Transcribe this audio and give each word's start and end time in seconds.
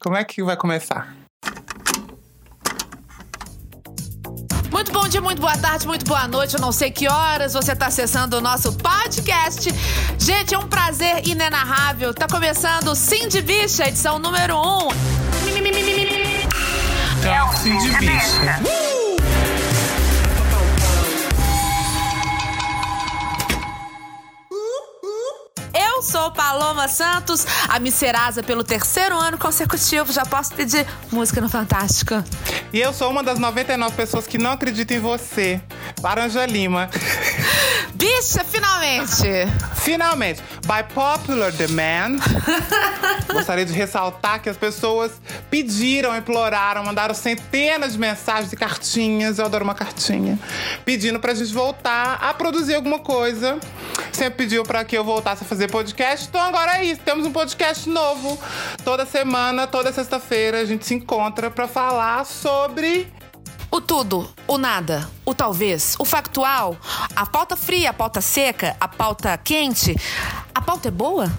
Como 0.00 0.16
é 0.16 0.24
que 0.24 0.42
vai 0.42 0.56
começar? 0.56 1.14
Muito 4.72 4.92
bom 4.92 5.06
dia, 5.06 5.20
muito 5.20 5.42
boa 5.42 5.58
tarde, 5.58 5.86
muito 5.86 6.06
boa 6.06 6.26
noite. 6.26 6.54
Eu 6.54 6.60
não 6.60 6.72
sei 6.72 6.90
que 6.90 7.06
horas 7.06 7.52
você 7.52 7.72
está 7.72 7.88
acessando 7.88 8.38
o 8.38 8.40
nosso 8.40 8.72
podcast. 8.72 9.68
Gente, 10.18 10.54
é 10.54 10.58
um 10.58 10.66
prazer 10.66 11.28
inenarrável. 11.28 12.14
Tá 12.14 12.26
começando 12.26 12.88
o 12.88 12.94
Sim 12.94 13.28
de 13.28 13.42
Bicha, 13.42 13.88
edição 13.88 14.18
número 14.18 14.56
1. 14.56 14.58
Um. 14.58 14.88
É 17.28 17.44
o 17.44 17.52
Sim 17.52 17.76
de 17.76 17.90
Bicha. 17.98 18.89
Sou 26.20 26.30
Paloma 26.30 26.86
Santos, 26.86 27.46
a 27.66 27.78
miserasa 27.78 28.42
pelo 28.42 28.62
terceiro 28.62 29.18
ano 29.18 29.38
consecutivo. 29.38 30.12
Já 30.12 30.26
posso 30.26 30.52
pedir 30.54 30.86
música 31.10 31.40
no 31.40 31.48
Fantástico. 31.48 32.22
E 32.74 32.78
eu 32.78 32.92
sou 32.92 33.10
uma 33.10 33.22
das 33.22 33.38
99 33.38 33.96
pessoas 33.96 34.26
que 34.26 34.36
não 34.36 34.50
acreditam 34.50 34.98
em 34.98 35.00
você. 35.00 35.62
Laranja 36.02 36.44
Lima. 36.44 36.90
Bicha, 37.96 38.44
finalmente! 38.44 39.24
Finalmente, 39.80 40.42
by 40.66 40.82
popular 40.94 41.50
demand, 41.52 42.18
gostaria 43.32 43.64
de 43.64 43.72
ressaltar 43.72 44.40
que 44.42 44.48
as 44.48 44.56
pessoas 44.56 45.12
pediram, 45.50 46.14
imploraram, 46.14 46.84
mandaram 46.84 47.14
centenas 47.14 47.94
de 47.94 47.98
mensagens 47.98 48.52
e 48.52 48.56
cartinhas. 48.56 49.38
Eu 49.38 49.46
adoro 49.46 49.64
uma 49.64 49.74
cartinha. 49.74 50.38
Pedindo 50.84 51.18
pra 51.18 51.32
gente 51.32 51.52
voltar 51.52 52.18
a 52.20 52.34
produzir 52.34 52.74
alguma 52.74 52.98
coisa. 52.98 53.58
Sempre 54.12 54.44
pediu 54.44 54.64
pra 54.64 54.84
que 54.84 54.96
eu 54.96 55.02
voltasse 55.02 55.44
a 55.44 55.46
fazer 55.46 55.70
podcast. 55.70 56.28
Então 56.28 56.42
agora 56.42 56.78
é 56.78 56.84
isso. 56.84 57.00
Temos 57.00 57.24
um 57.24 57.32
podcast 57.32 57.88
novo. 57.88 58.38
Toda 58.84 59.06
semana, 59.06 59.66
toda 59.66 59.90
sexta-feira, 59.92 60.60
a 60.60 60.64
gente 60.64 60.86
se 60.86 60.94
encontra 60.94 61.50
pra 61.50 61.66
falar 61.66 62.26
sobre 62.26 63.08
O 63.72 63.80
tudo, 63.80 64.28
o 64.48 64.58
nada, 64.58 65.08
o 65.24 65.32
talvez, 65.32 65.94
o 65.98 66.04
factual, 66.04 66.76
a 67.14 67.24
pauta 67.24 67.56
fria, 67.56 67.90
a 67.90 67.92
pauta 67.92 68.20
seca, 68.20 68.76
a 68.80 68.88
pauta 68.88 69.38
quente. 69.38 69.94
A 70.52 70.60
pauta 70.60 70.88
é 70.88 70.90
boa? 70.90 71.30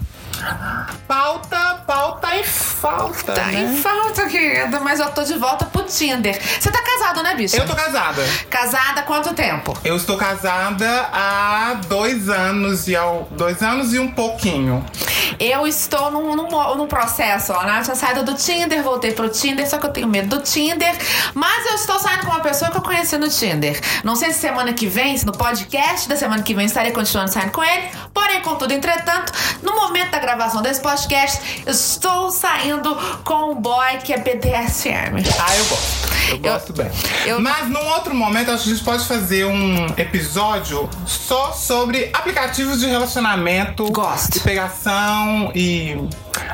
Pauta, 1.06 1.82
pauta 1.86 2.36
em 2.36 2.44
falta. 2.44 3.32
Tá 3.32 3.46
né? 3.46 3.62
em 3.62 3.76
falta, 3.76 4.26
querida, 4.26 4.80
mas 4.80 5.00
eu 5.00 5.10
tô 5.10 5.22
de 5.22 5.34
volta 5.34 5.64
pro 5.66 5.82
Tinder. 5.84 6.40
Você 6.60 6.70
tá 6.70 6.82
casado, 6.82 7.22
né, 7.22 7.34
bicha? 7.34 7.56
Eu 7.56 7.66
tô 7.66 7.74
casada. 7.74 8.22
Casada 8.50 9.00
há 9.00 9.02
quanto 9.04 9.32
tempo? 9.34 9.76
Eu 9.84 9.96
estou 9.96 10.16
casada 10.16 11.08
há 11.12 11.74
dois 11.86 12.28
anos 12.28 12.88
e 12.88 12.96
ao, 12.96 13.28
dois 13.30 13.62
anos 13.62 13.94
e 13.94 13.98
um 13.98 14.10
pouquinho. 14.10 14.84
Eu 15.38 15.66
estou 15.66 16.10
num, 16.10 16.36
num, 16.36 16.76
num 16.76 16.86
processo, 16.86 17.52
ó, 17.52 17.62
né? 17.64 17.78
Eu 17.78 17.82
tinha 17.82 17.96
saído 17.96 18.22
do 18.22 18.34
Tinder, 18.34 18.82
voltei 18.82 19.12
pro 19.12 19.28
Tinder, 19.28 19.68
só 19.68 19.78
que 19.78 19.86
eu 19.86 19.90
tenho 19.90 20.08
medo 20.08 20.36
do 20.36 20.42
Tinder. 20.42 20.94
Mas 21.34 21.66
eu 21.66 21.74
estou 21.74 21.98
saindo 21.98 22.24
com 22.24 22.30
uma 22.30 22.40
pessoa 22.40 22.70
que 22.70 22.76
eu 22.76 22.82
conheci 22.82 23.16
no 23.16 23.28
Tinder. 23.28 23.80
Não 24.04 24.14
sei 24.16 24.32
se 24.32 24.40
semana 24.40 24.72
que 24.72 24.86
vem, 24.86 25.16
se 25.16 25.24
no 25.24 25.32
podcast 25.32 26.08
da 26.08 26.16
semana 26.16 26.42
que 26.42 26.54
vem 26.54 26.66
estarei 26.66 26.92
continuando 26.92 27.30
saindo 27.30 27.52
com 27.52 27.62
ele. 27.62 27.88
Porém, 28.12 28.40
contudo, 28.42 28.72
entretanto, 28.72 29.32
no 29.62 29.74
momento 29.74 30.10
da 30.10 30.18
gravação 30.18 30.31
desse 30.36 30.80
podcast, 30.80 31.62
eu 31.66 31.72
estou 31.72 32.30
saindo 32.30 32.94
com 33.24 33.52
um 33.52 33.54
boy 33.54 33.98
que 34.02 34.12
é 34.14 34.18
BDSM. 34.18 35.22
Ah, 35.38 35.56
eu 35.56 35.64
gosto. 35.66 36.12
Eu 36.30 36.38
gosto 36.38 36.72
bem. 36.72 36.90
eu- 37.26 37.40
Mas 37.40 37.68
num 37.68 37.84
outro 37.90 38.14
momento, 38.14 38.50
acho 38.50 38.64
que 38.64 38.70
a 38.70 38.74
gente 38.74 38.84
pode 38.84 39.04
fazer 39.04 39.44
um 39.44 39.86
episódio 39.98 40.88
só 41.06 41.52
sobre 41.52 42.10
aplicativos 42.14 42.80
de 42.80 42.86
relacionamento. 42.86 43.90
Gosto. 43.92 44.36
E 44.36 44.40
pegação 44.40 45.52
e 45.54 45.96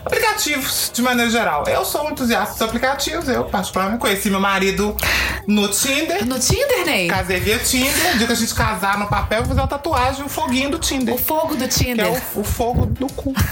aplicativos 0.08 0.90
de 0.92 1.02
maneira 1.02 1.30
geral. 1.30 1.64
Eu 1.66 1.84
sou 1.84 2.06
um 2.06 2.10
entusiasta 2.10 2.52
dos 2.54 2.62
aplicativos. 2.62 3.28
Eu, 3.28 3.44
particularmente, 3.44 4.00
conheci 4.00 4.30
meu 4.30 4.40
marido 4.40 4.96
no 5.46 5.68
Tinder. 5.68 6.24
No 6.26 6.38
Tinder, 6.38 6.84
Ney? 6.84 7.08
Casei 7.08 7.40
via 7.40 7.58
Tinder. 7.58 8.12
No 8.12 8.18
dia 8.18 8.26
que 8.26 8.32
a 8.32 8.36
gente 8.36 8.54
casar 8.54 8.98
no 8.98 9.06
papel, 9.08 9.38
eu 9.38 9.42
vou 9.44 9.48
fazer 9.50 9.60
uma 9.60 9.68
tatuagem, 9.68 10.24
um 10.24 10.28
foguinho 10.28 10.70
do 10.70 10.78
Tinder. 10.78 11.14
O 11.14 11.18
fogo 11.18 11.54
do 11.54 11.68
Que 11.68 11.84
Tinder. 11.84 12.06
é 12.06 12.22
o, 12.34 12.40
o 12.40 12.44
fogo 12.44 12.86
do 12.86 13.06
cu. 13.12 13.32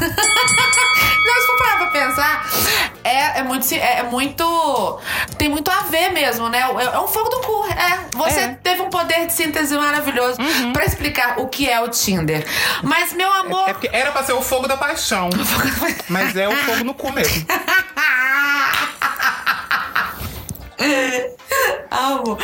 Não, 1.26 1.40
se 1.40 1.46
for 1.48 1.58
parar 1.58 1.76
pra 1.78 1.86
pensar, 1.88 2.46
é, 3.02 3.40
é 3.40 3.42
muito. 3.42 3.72
É, 3.74 3.98
é 3.98 4.02
muito. 4.04 5.00
Tem 5.36 5.48
muito 5.48 5.68
a 5.70 5.80
ver 5.82 6.10
mesmo, 6.10 6.48
né? 6.48 6.58
É, 6.60 6.84
é 6.94 7.00
um 7.00 7.08
fogo 7.08 7.28
do 7.28 7.40
cu. 7.40 7.66
É. 7.66 7.98
Você 8.16 8.40
É. 8.40 8.58
teve 8.62 8.80
um 8.82 8.88
poder 8.90 9.26
de 9.26 9.32
síntese 9.32 9.76
maravilhoso 9.76 10.38
pra 10.72 10.84
explicar 10.84 11.40
o 11.40 11.48
que 11.48 11.68
é 11.68 11.80
o 11.80 11.88
Tinder. 11.88 12.46
Mas, 12.82 13.12
meu 13.12 13.30
amor. 13.30 13.68
É 13.68 13.72
porque 13.72 13.90
era 13.92 14.12
pra 14.12 14.22
ser 14.24 14.34
o 14.34 14.40
fogo 14.40 14.68
da 14.68 14.76
paixão. 14.76 15.28
Mas 16.08 16.36
é 16.36 16.45
o 16.48 16.56
fogo 16.56 16.84
no 16.84 16.94
cu 16.94 17.12
mesmo. 17.12 17.46
Amo. 21.96 22.38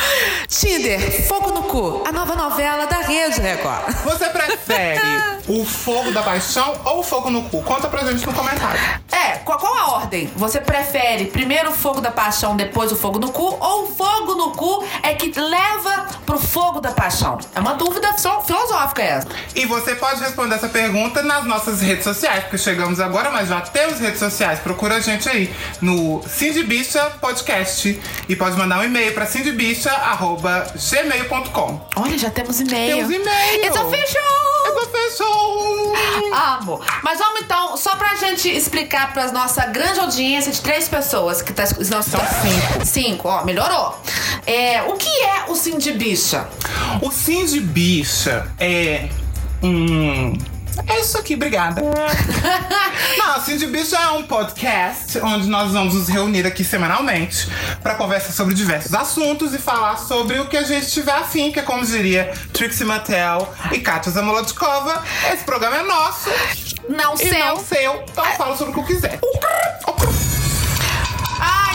Tinder, 0.49 1.27
Fogo 1.27 1.51
no 1.51 1.63
Cu, 1.65 2.03
a 2.07 2.13
nova 2.13 2.35
novela 2.35 2.87
da 2.87 3.01
Rede 3.01 3.41
Record. 3.41 3.93
Você 4.05 4.29
prefere 4.31 5.01
o 5.49 5.65
fogo 5.65 6.11
da 6.13 6.23
paixão 6.23 6.75
ou 6.85 7.01
o 7.01 7.03
fogo 7.03 7.29
no 7.31 7.43
cu? 7.43 7.63
Conta 7.63 7.89
pra 7.89 8.05
gente 8.05 8.27
no 8.27 8.33
comentário. 8.33 8.81
É, 9.11 9.39
qual, 9.39 9.59
qual 9.59 9.75
a 9.77 9.91
ordem? 9.97 10.31
Você 10.37 10.61
prefere 10.61 11.27
primeiro 11.27 11.71
o 11.71 11.73
fogo 11.73 12.01
da 12.01 12.11
paixão, 12.11 12.57
depois 12.57 12.91
o 12.93 12.97
fogo 12.97 13.19
no 13.19 13.31
cu? 13.31 13.43
Ou 13.61 13.85
o 13.85 13.87
fogo 13.95 14.35
no 14.35 14.53
cu 14.53 14.85
é 15.03 15.15
que 15.15 15.39
leva 15.39 16.07
pro 16.25 16.39
fogo 16.39 16.81
da 16.81 16.93
paixão? 16.93 17.39
É 17.55 17.61
uma 17.61 17.75
dúvida 17.75 18.17
só 18.17 18.41
filosófica 18.43 19.03
essa. 19.03 19.29
E 19.55 19.67
você 19.67 19.95
pode 19.95 20.21
responder 20.21 20.55
essa 20.55 20.69
pergunta 20.69 21.23
nas 21.23 21.45
nossas 21.45 21.81
redes 21.83 22.05
sociais, 22.05 22.45
porque 22.45 22.59
chegamos 22.59 23.01
agora, 23.01 23.31
mas 23.31 23.49
já 23.49 23.61
temos 23.61 23.99
redes 23.99 24.19
sociais. 24.19 24.61
Procura 24.61 24.97
a 24.97 25.01
gente 25.01 25.29
aí 25.29 25.55
no 25.81 26.23
Cindy 26.27 26.63
Bicha 26.63 27.11
Podcast 27.21 28.01
e 28.29 28.37
pode 28.37 28.57
mandar 28.57 28.81
um 28.81 28.85
e-mail 28.85 29.13
pra 29.13 29.27
cindybicha.gmail.com. 29.43 31.81
Olha, 31.97 32.19
já 32.19 32.31
temos 32.31 32.61
e-mail. 32.61 32.97
Temos 32.97 33.15
e-mail. 33.15 33.67
It's 33.67 33.77
official! 33.77 34.43
Essa 34.65 34.87
fechou! 34.89 35.93
Amo. 36.33 36.81
Mas 37.03 37.19
vamos 37.19 37.41
então, 37.43 37.77
só 37.77 37.97
pra 37.97 38.15
gente 38.17 38.49
explicar 38.49 39.13
pra 39.13 39.31
nossa 39.33 39.67
grande 39.67 39.99
audiência 40.01 40.51
de 40.53 40.61
três 40.61 40.89
pessoas 40.89 41.43
que 41.43 41.53
tá 41.53 41.65
nossos 41.91 42.13
São 42.13 42.21
cinco. 42.21 42.87
Cinco, 42.87 43.29
ó, 43.29 43.45
melhorou. 43.45 43.99
É, 44.47 44.83
o 44.83 44.93
que 44.95 45.09
é 45.09 45.45
o 45.49 45.57
Sim 45.57 45.79
de 45.79 45.93
Bicha? 45.93 46.47
O 47.01 47.11
Cindy 47.11 47.61
Bicha 47.61 48.47
é 48.59 49.09
um. 49.63 50.37
É 50.87 51.01
isso 51.01 51.19
aqui, 51.19 51.35
obrigada. 51.35 51.83
Não, 53.19 53.39
o 53.39 53.41
Cindy 53.41 53.67
Bicha 53.67 53.97
é 53.97 54.09
um 54.11 54.23
podcast 54.25 55.19
onde 55.21 55.47
nós 55.49 55.73
vamos 55.73 55.95
nos 55.95 56.09
reunir 56.09 56.47
aqui 56.47 56.65
semanalmente 56.65 57.49
pra 57.83 57.95
conversar 57.95 58.33
sobre 58.33 58.55
diversos 58.55 58.95
assuntos 58.95 59.55
e 59.55 59.59
falar 59.59 59.97
sobre 59.99 60.39
o 60.39 60.47
que 60.47 60.57
a 60.57 60.63
gente 60.63 60.91
tiver 60.91 61.13
afim, 61.13 61.53
que 61.53 61.61
é 61.61 61.63
como 61.63 61.85
diria 61.85 62.33
Trixie 62.53 62.85
Mattel 62.85 63.53
e 63.71 63.81
Katia 63.81 64.13
Zamolodkova. 64.13 65.03
Esse 65.33 65.45
programa 65.45 65.77
é 65.79 65.83
nosso 65.83 66.31
Não 66.89 67.15
e 67.15 67.19
seu. 67.19 67.39
não 67.39 67.59
seu, 67.65 68.05
então 68.11 68.25
fala 68.37 68.57
sobre 68.57 68.73
o 68.73 68.75
que 68.75 68.81
eu 68.81 68.97
quiser. 68.97 69.21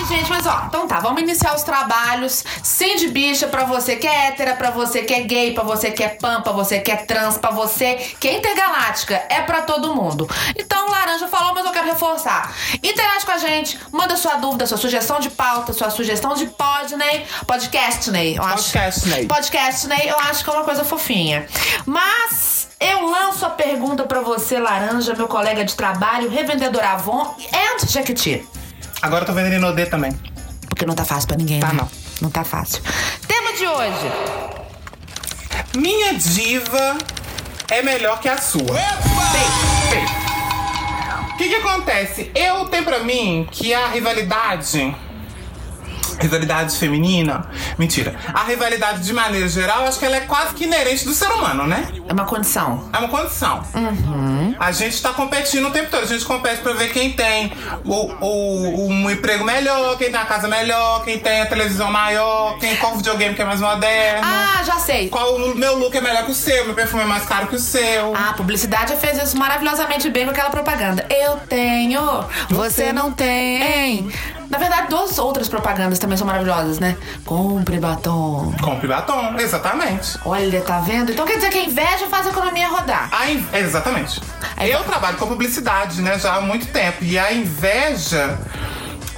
Gente, 0.07 0.29
mas 0.29 0.45
ó, 0.45 0.63
então 0.67 0.87
tá, 0.87 1.01
vamos 1.01 1.21
iniciar 1.21 1.53
os 1.53 1.63
trabalhos. 1.63 2.43
Sim 2.63 2.95
de 2.95 3.09
bicha 3.09 3.47
pra 3.47 3.65
você 3.65 3.97
que 3.97 4.07
é 4.07 4.27
hétera, 4.27 4.55
pra 4.55 4.71
você 4.71 5.01
que 5.01 5.13
é 5.13 5.21
gay, 5.21 5.53
pra 5.53 5.63
você 5.63 5.91
que 5.91 6.01
é 6.01 6.07
pan, 6.07 6.41
pra 6.41 6.53
você 6.53 6.79
que 6.79 6.89
é 6.89 6.95
trans, 6.95 7.37
pra 7.37 7.51
você 7.51 7.95
que 8.17 8.27
é 8.29 8.37
intergaláctica. 8.37 9.21
É 9.29 9.41
pra 9.41 9.63
todo 9.63 9.93
mundo. 9.93 10.25
Então, 10.57 10.89
Laranja 10.89 11.27
falou, 11.27 11.53
mas 11.53 11.65
eu 11.65 11.71
quero 11.71 11.87
reforçar. 11.87 12.55
Interage 12.81 13.25
com 13.25 13.31
a 13.33 13.37
gente, 13.37 13.77
manda 13.91 14.15
sua 14.15 14.35
dúvida, 14.35 14.65
sua 14.65 14.77
sugestão 14.77 15.19
de 15.19 15.29
pauta, 15.29 15.73
sua 15.73 15.89
sugestão 15.89 16.33
de 16.35 16.45
pod, 16.45 16.95
Ney. 16.95 17.25
Podcast, 17.45 18.09
Ney. 18.09 18.37
Eu 18.37 18.43
acho. 18.43 18.71
Podcast, 18.71 19.09
Ney. 19.09 19.25
Podcast, 19.25 19.87
Ney, 19.87 20.09
eu 20.09 20.17
acho 20.19 20.43
que 20.43 20.49
é 20.49 20.53
uma 20.53 20.63
coisa 20.63 20.85
fofinha. 20.85 21.45
Mas 21.85 22.69
eu 22.79 23.09
lanço 23.09 23.45
a 23.45 23.49
pergunta 23.49 24.03
pra 24.03 24.21
você, 24.21 24.57
Laranja, 24.57 25.13
meu 25.15 25.27
colega 25.27 25.65
de 25.65 25.75
trabalho, 25.75 26.29
revendedor 26.29 26.83
Avon 26.83 27.35
and 27.53 27.87
Jequiti. 27.87 28.47
Agora 29.01 29.23
eu 29.23 29.25
tô 29.27 29.33
vendendo 29.33 29.55
Inodê 29.55 29.85
também. 29.85 30.11
Porque 30.69 30.85
não 30.85 30.95
tá 30.95 31.05
fácil 31.05 31.27
pra 31.27 31.37
ninguém, 31.37 31.59
Tá, 31.59 31.67
né? 31.67 31.73
não. 31.75 31.89
Não 32.21 32.29
tá 32.29 32.43
fácil. 32.43 32.81
Tema 33.27 33.53
de 33.53 33.65
hoje. 33.67 34.11
Minha 35.75 36.13
diva 36.15 36.97
é 37.69 37.81
melhor 37.83 38.19
que 38.19 38.27
a 38.29 38.37
sua. 38.37 38.63
O 41.33 41.37
que 41.37 41.49
que 41.49 41.55
acontece? 41.55 42.31
Eu 42.33 42.65
tenho 42.65 42.83
pra 42.83 42.99
mim 42.99 43.47
que 43.51 43.73
a 43.73 43.87
rivalidade. 43.87 44.95
Rivalidade 46.19 46.77
feminina. 46.77 47.45
Mentira. 47.77 48.15
A 48.33 48.43
rivalidade, 48.43 49.03
de 49.03 49.13
maneira 49.13 49.47
geral, 49.47 49.85
acho 49.85 49.99
que 49.99 50.05
ela 50.05 50.17
é 50.17 50.21
quase 50.21 50.53
que 50.53 50.63
inerente 50.63 51.05
do 51.05 51.13
ser 51.13 51.27
humano, 51.27 51.65
né? 51.67 51.87
É 52.07 52.13
uma 52.13 52.25
condição. 52.25 52.89
É 52.93 52.97
uma 52.97 53.07
condição. 53.07 53.63
A 54.59 54.71
gente 54.71 55.01
tá 55.01 55.13
competindo 55.13 55.67
o 55.67 55.71
tempo 55.71 55.89
todo. 55.89 56.03
A 56.03 56.07
gente 56.07 56.25
compete 56.25 56.61
pra 56.61 56.73
ver 56.73 56.91
quem 56.91 57.13
tem 57.13 57.51
o, 57.85 58.25
o, 58.25 58.87
um 58.87 59.09
emprego 59.09 59.43
melhor, 59.43 59.97
quem 59.97 60.11
tem 60.11 60.19
a 60.19 60.25
casa 60.25 60.47
melhor, 60.47 61.03
quem 61.03 61.19
tem 61.19 61.41
a 61.41 61.45
televisão 61.45 61.91
maior, 61.91 62.57
quem 62.59 62.75
qual 62.77 62.95
videogame 62.95 63.35
que 63.35 63.41
é 63.41 63.45
mais 63.45 63.61
moderno. 63.61 64.21
Ah, 64.23 64.63
já 64.63 64.75
sei. 64.79 65.09
Qual 65.09 65.35
o 65.35 65.55
meu 65.55 65.77
look 65.77 65.95
é 65.95 66.01
melhor 66.01 66.25
que 66.25 66.31
o 66.31 66.35
seu, 66.35 66.65
meu 66.65 66.73
perfume 66.73 67.03
é 67.03 67.05
mais 67.05 67.25
caro 67.25 67.47
que 67.47 67.55
o 67.55 67.59
seu. 67.59 68.15
A 68.15 68.33
publicidade 68.33 68.95
fez 68.97 69.21
isso 69.21 69.37
maravilhosamente 69.37 70.09
bem 70.09 70.25
com 70.25 70.31
aquela 70.31 70.49
propaganda. 70.49 71.05
Eu 71.09 71.37
tenho, 71.47 72.01
você 72.49 72.91
não 72.91 73.11
tem. 73.11 74.11
Na 74.49 74.57
verdade, 74.57 74.87
duas 74.89 75.17
outras 75.19 75.49
propagandas 75.49 75.99
também 75.99 76.17
são 76.17 76.25
maravilhosas, 76.25 76.79
né? 76.79 76.95
Compre 77.25 77.79
batom. 77.79 78.53
Compre 78.61 78.87
batom, 78.87 79.35
exatamente. 79.37 80.17
Olha, 80.25 80.61
tá 80.61 80.79
vendo? 80.79 81.11
Então 81.11 81.25
quer 81.25 81.35
dizer 81.35 81.49
que 81.49 81.57
a 81.57 81.63
inveja 81.65 82.07
faz 82.09 82.25
a 82.27 82.29
economia 82.29 82.67
rodar. 82.69 83.09
A 83.11 83.29
in- 83.29 83.45
Exatamente. 83.53 84.21
Aí- 84.55 84.71
Eu 84.71 84.83
trabalho 84.83 85.17
com 85.17 85.27
publicidade, 85.27 86.01
né, 86.01 86.17
já 86.19 86.35
há 86.35 86.41
muito 86.41 86.67
tempo. 86.67 87.03
E 87.03 87.17
a 87.19 87.33
inveja 87.33 88.37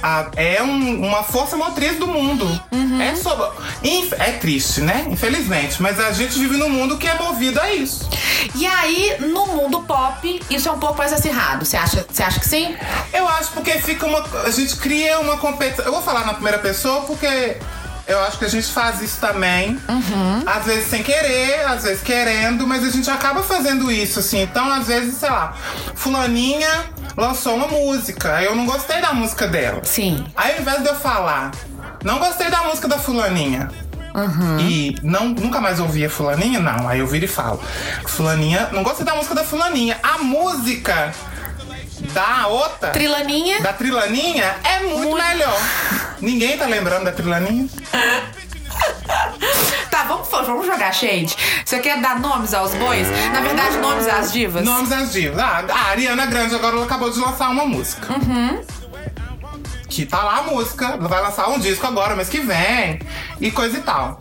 a- 0.02 0.26
é 0.36 0.62
um- 0.62 1.06
uma 1.06 1.22
força 1.22 1.56
motriz 1.56 1.98
do 1.98 2.06
mundo. 2.06 2.44
Uhum. 2.72 3.00
É, 3.00 3.14
sobre, 3.16 3.46
é 4.18 4.32
triste, 4.32 4.80
né? 4.80 5.06
Infelizmente. 5.08 5.80
Mas 5.82 5.98
a 6.00 6.12
gente 6.12 6.38
vive 6.38 6.56
num 6.56 6.68
mundo 6.68 6.98
que 6.98 7.06
é 7.06 7.14
movido 7.18 7.60
a 7.60 7.72
isso. 7.72 8.08
E 8.54 8.66
aí, 8.66 9.16
no 9.20 9.46
mundo 9.46 9.82
pop, 9.82 10.42
isso 10.50 10.68
é 10.68 10.72
um 10.72 10.78
pouco 10.78 10.98
mais 10.98 11.12
acirrado. 11.12 11.64
Você 11.64 11.76
acha, 11.76 12.04
você 12.10 12.22
acha 12.22 12.40
que 12.40 12.48
sim? 12.48 12.74
Eu 13.12 13.26
acho 13.28 13.50
porque 13.52 13.72
fica 13.72 14.06
uma. 14.06 14.24
A 14.44 14.50
gente 14.50 14.76
cria 14.76 15.18
uma 15.20 15.36
competição. 15.36 15.84
Eu 15.84 15.92
vou 15.92 16.02
falar 16.02 16.24
na 16.26 16.34
primeira 16.34 16.58
pessoa 16.58 17.02
porque. 17.02 17.56
Eu 18.08 18.18
acho 18.24 18.38
que 18.40 18.44
a 18.44 18.48
gente 18.48 18.66
faz 18.66 19.00
isso 19.00 19.20
também. 19.20 19.78
Às 20.44 20.64
vezes 20.64 20.90
sem 20.90 21.00
querer, 21.00 21.64
às 21.66 21.84
vezes 21.84 22.02
querendo, 22.02 22.66
mas 22.66 22.82
a 22.84 22.90
gente 22.90 23.08
acaba 23.08 23.40
fazendo 23.40 23.88
isso, 23.88 24.18
assim. 24.18 24.42
Então, 24.42 24.68
às 24.72 24.88
vezes, 24.88 25.14
sei 25.18 25.30
lá, 25.30 25.54
Fulaninha 25.94 26.68
lançou 27.20 27.54
uma 27.54 27.68
música. 27.68 28.36
aí 28.36 28.46
Eu 28.46 28.56
não 28.56 28.66
gostei 28.66 29.00
da 29.00 29.12
música 29.12 29.46
dela. 29.46 29.80
Sim. 29.84 30.24
Aí, 30.34 30.54
ao 30.54 30.60
invés 30.60 30.82
de 30.82 30.88
eu 30.88 30.94
falar, 30.94 31.52
não 32.02 32.18
gostei 32.18 32.50
da 32.50 32.62
música 32.62 32.88
da 32.88 32.98
Fulaninha. 32.98 33.68
E 34.58 34.96
não, 35.02 35.28
nunca 35.28 35.60
mais 35.60 35.78
ouvi 35.78 36.04
a 36.04 36.10
Fulaninha, 36.10 36.58
não. 36.58 36.88
Aí 36.88 36.98
eu 36.98 37.06
viro 37.06 37.26
e 37.26 37.28
falo: 37.28 37.62
Fulaninha, 38.06 38.68
não 38.72 38.82
gostei 38.82 39.04
da 39.04 39.14
música 39.14 39.36
da 39.36 39.44
Fulaninha. 39.44 39.98
A 40.02 40.18
música 40.18 41.12
da 42.12 42.48
outra. 42.48 42.90
Trilaninha. 42.90 43.60
Da 43.60 43.72
Trilaninha 43.72 44.56
é 44.64 44.80
muito, 44.80 45.14
melhor. 45.14 45.60
Ninguém 46.20 46.58
tá 46.58 46.66
lembrando 46.66 47.04
da 47.04 47.12
Trilaninha? 47.12 47.68
Vamos, 50.42 50.66
jogar 50.66 50.92
shade. 50.92 51.36
Você 51.64 51.78
quer 51.78 52.00
dar 52.00 52.18
nomes 52.20 52.52
aos 52.54 52.74
bois? 52.74 53.06
Na 53.32 53.40
verdade, 53.40 53.76
nomes 53.78 54.06
às 54.08 54.32
divas? 54.32 54.64
Nomes 54.64 54.88
das 54.88 55.12
divas. 55.12 55.38
Ah, 55.38 55.64
a 55.68 55.90
Ariana 55.90 56.26
Grande 56.26 56.54
agora 56.54 56.76
ela 56.76 56.84
acabou 56.86 57.10
de 57.10 57.18
lançar 57.20 57.50
uma 57.50 57.64
música. 57.66 58.06
Que 59.88 60.06
tá 60.06 60.22
lá 60.22 60.38
a 60.38 60.42
música. 60.42 60.84
Ela 60.86 61.08
vai 61.08 61.20
lançar 61.22 61.48
um 61.48 61.58
disco 61.58 61.86
agora, 61.86 62.14
mês 62.14 62.28
que 62.28 62.40
vem. 62.40 63.00
E 63.40 63.50
coisa 63.50 63.78
e 63.78 63.82
tal. 63.82 64.20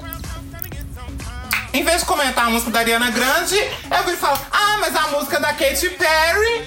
Em 1.71 1.83
vez 1.83 1.99
de 1.99 2.05
comentar 2.07 2.47
a 2.47 2.49
música 2.49 2.71
da 2.71 2.79
Ariana 2.79 3.11
Grande, 3.11 3.55
eu 3.55 4.03
viro 4.03 4.17
falar: 4.17 4.41
Ah, 4.51 4.77
mas 4.81 4.95
a 4.95 5.07
música 5.09 5.39
da 5.39 5.49
Katy 5.53 5.89
Perry. 5.91 6.65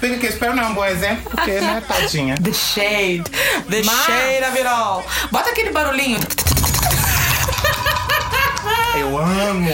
Que 0.00 0.06
a 0.06 0.18
Katy 0.18 0.38
Perry 0.38 0.56
não 0.56 0.62
é 0.62 0.66
um 0.68 0.74
bom 0.74 0.84
exemplo, 0.84 1.30
porque, 1.30 1.60
né, 1.60 1.82
tadinha. 1.86 2.36
The 2.36 2.52
shade. 2.54 3.24
The 3.68 3.82
Mas- 3.84 4.04
shade 4.06 4.44
of 4.48 4.56
it 4.58 4.66
all. 4.66 5.04
Bota 5.30 5.50
aquele 5.50 5.70
barulhinho. 5.70 6.18
Eu 8.96 9.18
amo. 9.18 9.68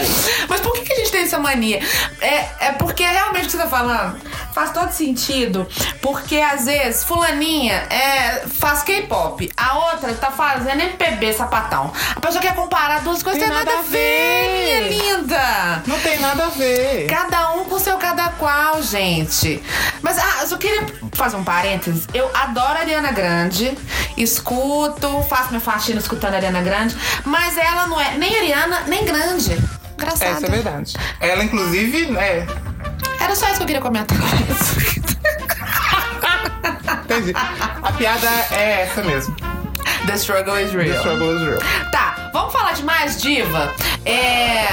Mas 0.49 0.61
por 0.61 0.73
que, 0.73 0.93
a 0.93 0.97
gente 0.97 1.11
tem 1.11 1.23
essa 1.23 1.39
mania? 1.39 1.81
É, 2.21 2.69
é 2.69 2.73
porque 2.73 3.05
realmente 3.05 3.43
o 3.43 3.47
que 3.47 3.53
você 3.53 3.59
tá 3.59 3.69
falando 3.69 4.21
faz 4.53 4.73
todo 4.73 4.91
sentido. 4.91 5.67
Porque 6.01 6.37
às 6.37 6.67
vezes, 6.67 7.05
fulaninha 7.05 7.87
é, 7.91 8.47
faz 8.47 8.83
K-pop, 8.83 9.51
a 9.57 9.79
outra 9.79 10.13
tá 10.15 10.31
fazendo 10.31 10.81
MPB 10.81 11.33
sapatão. 11.33 11.93
A 12.15 12.21
pessoa 12.21 12.41
quer 12.41 12.55
comparar 12.55 13.03
duas 13.03 13.23
coisas, 13.23 13.41
Tem 13.41 13.49
tem 13.49 13.59
nada, 13.59 13.71
nada 13.71 13.81
a 13.81 13.91
ver, 13.91 13.99
ver. 13.99 14.59
minha 14.59 14.81
linda. 14.89 15.83
Não 15.87 15.99
tem 16.01 16.19
nada 16.21 16.45
a 16.47 16.49
ver. 16.49 17.07
Cada 17.07 17.53
um 17.53 17.65
com 17.65 17.79
seu 17.79 17.97
cada 17.99 18.29
qual, 18.31 18.83
gente. 18.83 19.63
Mas 20.03 20.19
ah, 20.19 20.39
eu 20.41 20.47
só 20.47 20.57
queria 20.57 20.87
fazer 21.13 21.37
um 21.37 21.45
parênteses. 21.45 22.07
Eu 22.13 22.31
adoro 22.35 22.79
a 22.79 22.81
Ariana 22.81 23.13
Grande, 23.13 23.77
escuto, 24.17 25.23
faço 25.29 25.49
minha 25.49 25.61
faxina 25.61 25.99
escutando 25.99 26.35
a 26.35 26.37
Ariana 26.37 26.63
Grande, 26.63 26.97
mas 27.25 27.57
ela 27.57 27.87
não 27.87 28.01
é 28.01 28.17
nem 28.17 28.35
Ariana, 28.37 28.81
nem 28.87 29.05
grande. 29.05 29.59
Engraçado. 29.95 30.37
Essa 30.37 30.47
é 30.47 30.51
verdade. 30.51 30.95
Ela, 31.21 31.45
inclusive, 31.45 32.11
né. 32.11 32.47
Era 33.31 33.37
só 33.39 33.47
isso 33.47 33.59
que 33.59 33.63
eu 33.63 33.67
queria 33.69 33.81
comentar. 33.81 34.19
Entendi. 37.05 37.33
A 37.37 37.93
piada 37.93 38.29
é 38.51 38.83
essa 38.83 39.05
mesmo. 39.05 39.37
The 40.05 40.15
struggle 40.15 40.61
is 40.61 40.73
The 40.73 40.77
real. 40.79 40.99
struggle 40.99 41.37
is 41.37 41.43
real. 41.43 41.61
Tá, 41.93 42.29
vamos 42.33 42.53
falar 42.53 42.73
de 42.73 42.83
mais 42.83 43.23
diva? 43.23 43.73
É. 44.05 44.67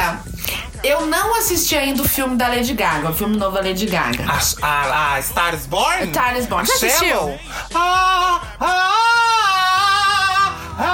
Eu 0.84 1.06
não 1.06 1.38
assisti 1.38 1.76
ainda 1.78 2.02
o 2.02 2.08
filme 2.08 2.36
da 2.36 2.48
Lady 2.48 2.74
Gaga, 2.74 3.12
o 3.12 3.14
filme 3.14 3.38
novo 3.38 3.56
da 3.58 3.62
Lady 3.62 3.86
Gaga. 3.86 4.26
A, 4.28 4.40
a, 4.66 5.14
a 5.18 5.22
Star 5.22 5.54
is 5.54 5.68
Born? 5.68 6.02
A 6.04 6.08
Star 6.08 6.36
is 6.36 6.48
Born. 6.48 6.66
Você 6.66 6.88
assistiu? 6.88 7.40
Ah, 7.76 8.42
ah, 8.60 8.92
ah, 10.80 10.92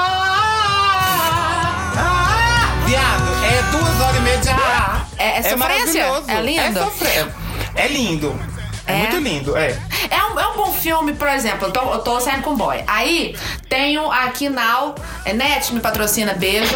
ah. 1.95 2.83
Viado, 2.85 3.23
é 3.45 3.61
duas 3.71 4.01
horas 4.01 4.17
e 4.17 4.19
meia 4.19 4.37
de 4.39 4.49
ar. 4.49 5.07
É- 5.17 5.37
é 5.39 5.43
sofrência? 5.43 5.57
maravilhoso. 5.57 6.29
É 6.29 6.41
lindo? 6.41 6.61
É, 6.79 6.83
sofrê- 6.83 7.42
é 7.75 7.87
lindo. 7.87 8.33
É, 8.85 8.93
É? 8.93 8.97
muito 8.97 9.17
lindo, 9.17 9.55
é. 9.57 9.77
É 10.09 10.25
um, 10.25 10.37
é 10.39 10.47
um 10.49 10.57
bom 10.57 10.73
filme, 10.73 11.13
por 11.13 11.27
exemplo, 11.29 11.67
eu 11.67 11.71
tô, 11.71 11.79
eu 11.93 11.99
tô 11.99 12.19
saindo 12.19 12.43
com 12.43 12.53
boy. 12.55 12.83
Aí 12.85 13.33
tenho 13.69 14.11
aqui 14.11 14.49
Now, 14.49 14.93
é 15.23 15.31
Net 15.33 15.73
me 15.73 15.79
patrocina, 15.79 16.33
beijo. 16.33 16.75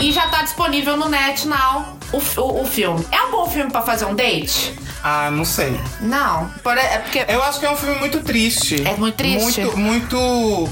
E 0.00 0.12
já 0.12 0.26
tá 0.28 0.42
disponível 0.42 0.96
no 0.98 1.08
Net 1.08 1.48
Now 1.48 1.96
o, 2.12 2.18
o, 2.40 2.62
o 2.62 2.66
filme. 2.66 3.06
É 3.10 3.22
um 3.22 3.30
bom 3.30 3.48
filme 3.48 3.70
pra 3.70 3.80
fazer 3.80 4.04
um 4.04 4.14
date? 4.14 4.74
Ah, 5.02 5.30
não 5.30 5.44
sei. 5.46 5.80
Não. 6.00 6.50
Por- 6.62 6.76
é 6.76 6.98
porque. 6.98 7.24
Eu 7.28 7.42
acho 7.42 7.58
que 7.60 7.64
é 7.66 7.70
um 7.70 7.76
filme 7.76 7.98
muito 8.00 8.20
triste. 8.20 8.86
É 8.86 8.94
muito 8.96 9.14
triste? 9.14 9.60
Muito, 9.62 9.78
muito 9.78 10.68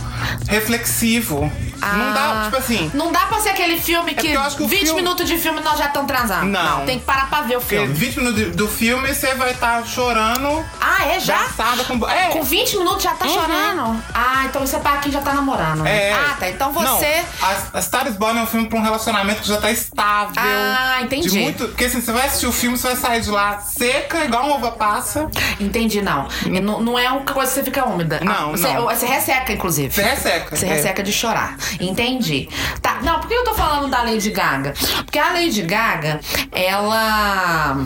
reflexivo. 0.48 1.50
Não 1.92 2.12
dá, 2.14 2.20
Ah, 2.24 2.44
tipo 2.44 2.56
assim. 2.56 2.90
Não 2.94 3.12
dá 3.12 3.20
pra 3.26 3.38
ser 3.40 3.50
aquele 3.50 3.78
filme 3.78 4.10
que, 4.10 4.14
porque 4.16 4.28
eu 4.36 4.40
acho 4.40 4.56
que 4.56 4.62
o 4.62 4.68
20 4.68 4.80
filme- 4.86 5.02
minutos 5.02 5.26
de 5.26 5.36
filme 5.38 5.60
nós 5.60 5.78
já 5.78 5.86
estamos 5.86 6.06
transando. 6.08 6.46
Não. 6.46 6.84
Tem 6.86 6.98
que 6.98 7.04
parar 7.04 7.28
pra 7.28 7.42
ver 7.42 7.56
o 7.56 7.60
Porque 7.60 7.76
filme. 7.76 7.92
20 7.94 8.16
minutos 8.20 8.56
do 8.56 8.68
filme 8.68 9.14
você 9.14 9.34
vai 9.34 9.52
estar 9.52 9.84
chorando, 9.86 10.64
Ah, 10.80 11.06
é 11.06 11.20
já? 11.20 11.44
com. 11.86 12.08
É. 12.08 12.28
Com 12.28 12.42
20 12.42 12.76
minutos 12.78 13.02
já 13.02 13.12
tá 13.14 13.26
chorando? 13.28 14.02
Ah, 14.14 14.44
então 14.46 14.64
isso 14.64 14.76
é 14.76 14.78
pra 14.78 14.96
quem 14.98 15.10
já 15.12 15.20
tá 15.20 15.32
namorando. 15.34 15.82
né? 15.82 16.08
É. 16.10 16.12
Ah, 16.14 16.36
tá. 16.38 16.48
Então 16.48 16.72
você. 16.72 17.22
Não, 17.40 17.48
a, 17.48 17.78
a 17.78 17.82
Star 17.82 18.06
is 18.06 18.16
Born 18.16 18.38
é 18.38 18.42
um 18.42 18.46
filme 18.46 18.68
pra 18.68 18.78
um 18.78 18.82
relacionamento 18.82 19.42
que 19.42 19.48
já 19.48 19.56
tá 19.60 19.70
estável. 19.70 20.34
Ah, 20.36 20.98
entendi. 21.02 21.28
De 21.28 21.38
muito, 21.38 21.68
porque 21.68 21.84
assim, 21.84 22.00
você 22.00 22.12
vai 22.12 22.26
assistir 22.26 22.46
o 22.46 22.52
filme, 22.52 22.76
você 22.76 22.88
vai 22.88 22.96
sair 22.96 23.20
de 23.20 23.30
lá 23.30 23.60
seca, 23.60 24.24
igual 24.24 24.44
uma 24.46 24.56
uva 24.56 24.72
passa. 24.72 25.28
Entendi, 25.60 26.00
não. 26.02 26.28
Não, 26.62 26.80
não 26.80 26.98
é 26.98 27.08
uma 27.10 27.22
coisa 27.22 27.50
que 27.50 27.54
você 27.58 27.64
fica 27.64 27.84
úmida. 27.84 28.20
Não, 28.22 28.52
você, 28.52 28.68
não. 28.72 28.84
Você 28.86 29.06
resseca, 29.06 29.52
inclusive. 29.52 29.92
Você 29.94 30.02
resseca. 30.02 30.56
Você 30.56 30.66
é. 30.66 30.68
resseca 30.68 31.02
de 31.02 31.12
chorar. 31.12 31.56
Entendi. 31.80 32.48
Tá, 32.80 33.00
não, 33.02 33.20
por 33.20 33.28
que 33.28 33.34
eu 33.34 33.44
tô 33.44 33.54
falando 33.54 33.88
da 33.88 34.02
Lady 34.02 34.30
Gaga? 34.30 34.74
Porque 35.04 35.18
a 35.18 35.30
Lady 35.32 35.62
Gaga, 35.62 36.20
ela. 36.52 37.76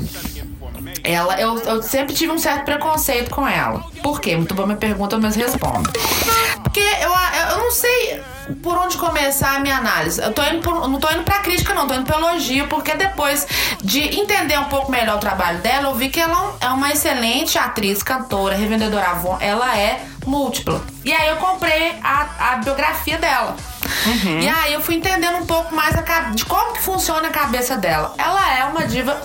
Ela, 1.05 1.41
eu, 1.41 1.59
eu 1.61 1.83
sempre 1.83 2.15
tive 2.15 2.33
um 2.33 2.39
certo 2.39 2.65
preconceito 2.65 3.31
com 3.31 3.47
ela. 3.47 3.83
Por 4.03 4.21
quê? 4.21 4.37
Muito 4.37 4.55
boa 4.55 4.67
minha 4.67 4.79
pergunta, 4.79 5.17
mas 5.19 5.37
respondo. 5.37 5.91
Porque 6.63 6.81
eu, 6.81 7.11
eu 7.51 7.59
não 7.59 7.71
sei 7.71 8.21
por 8.63 8.77
onde 8.77 8.97
começar 8.97 9.57
a 9.57 9.61
minha 9.61 9.77
análise. 9.77 10.21
Eu 10.21 10.33
tô 10.33 10.43
indo 10.43 10.61
por- 10.61 10.89
não 10.89 10.99
tô 10.99 11.09
indo 11.11 11.23
pra 11.23 11.39
crítica, 11.39 11.73
não, 11.73 11.87
tô 11.87 11.95
indo 11.95 12.05
pro 12.05 12.17
elogio, 12.19 12.67
porque 12.69 12.95
depois 12.95 13.47
de 13.83 14.01
entender 14.19 14.59
um 14.59 14.65
pouco 14.65 14.91
melhor 14.91 15.17
o 15.17 15.21
trabalho 15.21 15.59
dela, 15.59 15.89
eu 15.91 15.95
vi 15.95 16.09
que 16.11 16.21
ela 16.21 16.57
é 16.61 16.69
uma 16.69 16.91
excelente 16.91 17.59
atriz, 17.59 18.03
cantora, 18.03 18.55
revendedora. 18.57 19.07
Ela 19.41 19.79
é 19.79 20.03
múltipla. 20.27 20.83
E 21.05 21.13
aí 21.13 21.29
eu 21.29 21.37
comprei 21.37 21.95
a, 22.03 22.53
a 22.53 22.57
biografia 22.57 23.17
dela. 23.19 23.57
E 24.41 24.49
aí 24.49 24.73
eu 24.73 24.81
fui 24.81 24.97
entendendo 24.97 25.37
um 25.37 25.47
pouco 25.47 25.75
mais 25.75 25.95
de 26.35 26.45
como 26.45 26.77
funciona 26.77 27.29
a 27.29 27.31
cabeça 27.31 27.77
dela. 27.77 28.15
Ela 28.19 28.59
é 28.59 28.65
uma 28.65 28.87
diva 28.87 29.23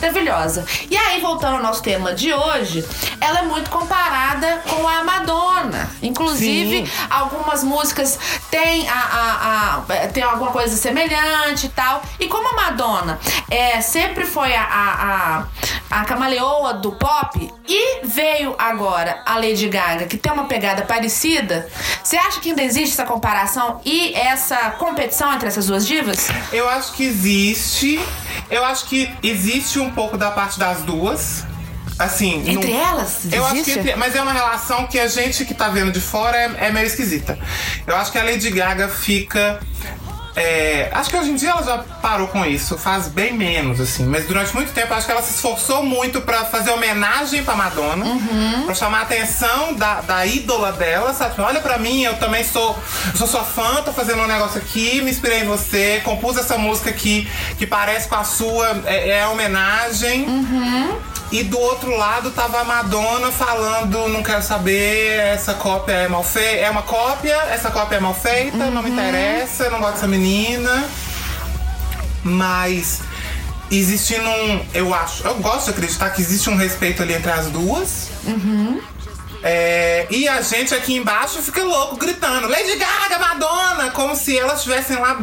maravilhosa. 0.00 0.64
E 0.90 0.96
aí, 0.96 1.20
voltando 1.20 1.56
ao 1.56 1.62
nosso 1.62 1.82
tema 1.82 2.12
de 2.14 2.32
hoje, 2.32 2.84
ela 3.20 3.40
é 3.40 3.42
muito 3.42 3.70
comparada 3.70 4.62
com 4.68 4.86
a 4.88 5.02
Madonna. 5.04 5.90
Inclusive, 6.02 6.86
Sim. 6.86 6.92
algumas 7.10 7.62
músicas 7.64 8.18
têm, 8.50 8.88
a, 8.88 8.94
a- 8.94 9.76
a- 10.04 10.08
tem 10.08 10.22
alguma 10.22 10.50
coisa 10.50 10.76
semelhante 10.76 11.66
e 11.66 11.68
tal. 11.70 12.02
E 12.20 12.26
como 12.28 12.48
a 12.48 12.52
Madonna 12.54 13.18
é, 13.50 13.80
sempre 13.80 14.24
foi 14.24 14.54
a, 14.54 14.62
a, 14.62 15.46
a, 15.90 16.00
a 16.00 16.04
camaleoa 16.04 16.74
do 16.74 16.92
pop 16.92 17.52
e 17.68 18.06
veio 18.06 18.54
agora 18.58 19.22
a 19.24 19.36
Lady 19.36 19.68
Gaga, 19.68 20.06
que 20.06 20.16
tem 20.16 20.32
uma 20.32 20.44
pegada 20.44 20.82
parecida, 20.82 21.68
você 22.02 22.16
acha 22.16 22.40
que 22.40 22.50
ainda 22.50 22.62
existe 22.62 22.92
essa 22.92 23.04
comparação 23.04 23.80
e 23.84 24.12
essa 24.14 24.56
competição 24.72 25.32
entre 25.32 25.48
essas 25.48 25.66
duas 25.66 25.86
divas? 25.86 26.28
Eu 26.52 26.68
acho 26.68 26.92
que 26.92 27.04
existe. 27.04 27.98
Eu 28.50 28.64
acho 28.64 28.86
que 28.86 29.10
existe 29.22 29.78
um 29.78 29.90
pouco 29.90 30.16
da 30.16 30.30
parte 30.30 30.58
das 30.58 30.82
duas. 30.82 31.44
Assim. 31.96 32.42
Entre 32.50 32.72
não- 32.72 32.88
elas? 32.90 33.20
Eu 33.30 33.44
acho 33.44 33.54
que 33.54 33.60
Existe? 33.60 33.78
entre- 33.78 33.94
mas 33.96 34.16
é 34.16 34.20
uma 34.20 34.32
relação 34.32 34.84
que 34.88 34.98
a 34.98 35.06
gente 35.06 35.44
que 35.44 35.54
tá 35.54 35.68
vendo 35.68 35.92
de 35.92 36.00
fora 36.00 36.36
é, 36.36 36.66
é 36.66 36.72
meio 36.72 36.86
esquisita. 36.86 37.38
Eu 37.86 37.94
acho 37.96 38.10
que 38.10 38.18
a 38.18 38.24
Lady 38.24 38.50
Gaga 38.50 38.88
fica. 38.88 39.60
é, 40.36 40.90
acho 40.92 41.10
que 41.10 41.16
hoje 41.16 41.30
em 41.30 41.36
dia 41.36 41.50
ela 41.50 41.62
já 41.62 41.78
parou 42.02 42.26
com 42.26 42.44
isso, 42.44 42.76
faz 42.76 43.06
bem 43.06 43.32
menos, 43.32 43.80
assim. 43.80 44.04
Mas 44.04 44.26
durante 44.26 44.52
muito 44.52 44.72
tempo 44.72 44.92
acho 44.92 45.06
que 45.06 45.12
ela 45.12 45.22
se 45.22 45.32
esforçou 45.34 45.84
muito 45.84 46.20
pra 46.22 46.44
fazer 46.44 46.70
homenagem 46.72 47.44
pra 47.44 47.54
Madonna, 47.54 48.04
Uhum. 48.04 48.62
pra 48.66 48.74
chamar 48.74 48.98
a 48.98 49.02
atenção 49.02 49.74
da, 49.74 50.00
da 50.00 50.26
ídola 50.26 50.72
dela, 50.72 51.14
sabe? 51.14 51.40
Olha 51.40 51.60
pra 51.60 51.78
mim, 51.78 52.02
eu 52.02 52.16
também 52.16 52.42
sou, 52.42 52.76
eu 53.12 53.16
sou 53.16 53.28
sua 53.28 53.44
fã, 53.44 53.80
tô 53.84 53.92
fazendo 53.92 54.22
um 54.22 54.26
negócio 54.26 54.58
aqui, 54.58 55.00
me 55.02 55.10
inspirei 55.12 55.42
em 55.42 55.44
você, 55.44 56.00
compus 56.04 56.36
essa 56.36 56.58
música 56.58 56.90
aqui 56.90 57.30
que 57.58 57.66
parece 57.66 58.08
com 58.08 58.16
a 58.16 58.24
sua, 58.24 58.82
é, 58.86 59.20
é 59.20 59.26
homenagem. 59.28 60.26
E 61.32 61.42
do 61.42 61.58
outro 61.58 61.96
lado 61.96 62.30
tava 62.30 62.60
a 62.60 62.64
Madonna 62.64 63.32
falando, 63.32 64.08
não 64.08 64.22
quero 64.22 64.42
saber, 64.42 65.18
essa 65.18 65.54
cópia 65.54 65.92
é 65.92 66.08
mal 66.08 66.22
feita. 66.22 66.60
É 66.60 66.70
uma 66.70 66.82
cópia, 66.82 67.34
essa 67.50 67.70
cópia 67.70 67.96
é 67.96 68.00
mal 68.00 68.14
feita, 68.14 68.70
não 68.70 68.82
me 68.82 68.90
interessa, 68.90 69.64
eu 69.64 69.70
não 69.72 69.80
gosto 69.80 69.94
dessa 69.94 70.06
menina. 70.06 70.84
Mas 72.22 73.00
existindo 73.70 74.28
um. 74.28 74.64
Eu 74.72 74.94
acho, 74.94 75.26
eu 75.26 75.34
gosto 75.36 75.64
de 75.64 75.70
acreditar 75.70 76.10
que 76.10 76.20
existe 76.22 76.48
um 76.48 76.56
respeito 76.56 77.02
ali 77.02 77.14
entre 77.14 77.30
as 77.30 77.46
duas. 77.46 78.10
É, 79.46 80.06
e 80.10 80.26
a 80.26 80.40
gente 80.40 80.74
aqui 80.74 80.96
embaixo 80.96 81.42
fica 81.42 81.62
louco, 81.62 81.96
gritando: 81.96 82.48
Lady 82.48 82.76
Gaga, 82.76 83.18
Madonna! 83.18 83.90
Como 83.90 84.16
se 84.16 84.38
elas 84.38 84.56
estivessem 84.58 84.96
lá 84.98 85.20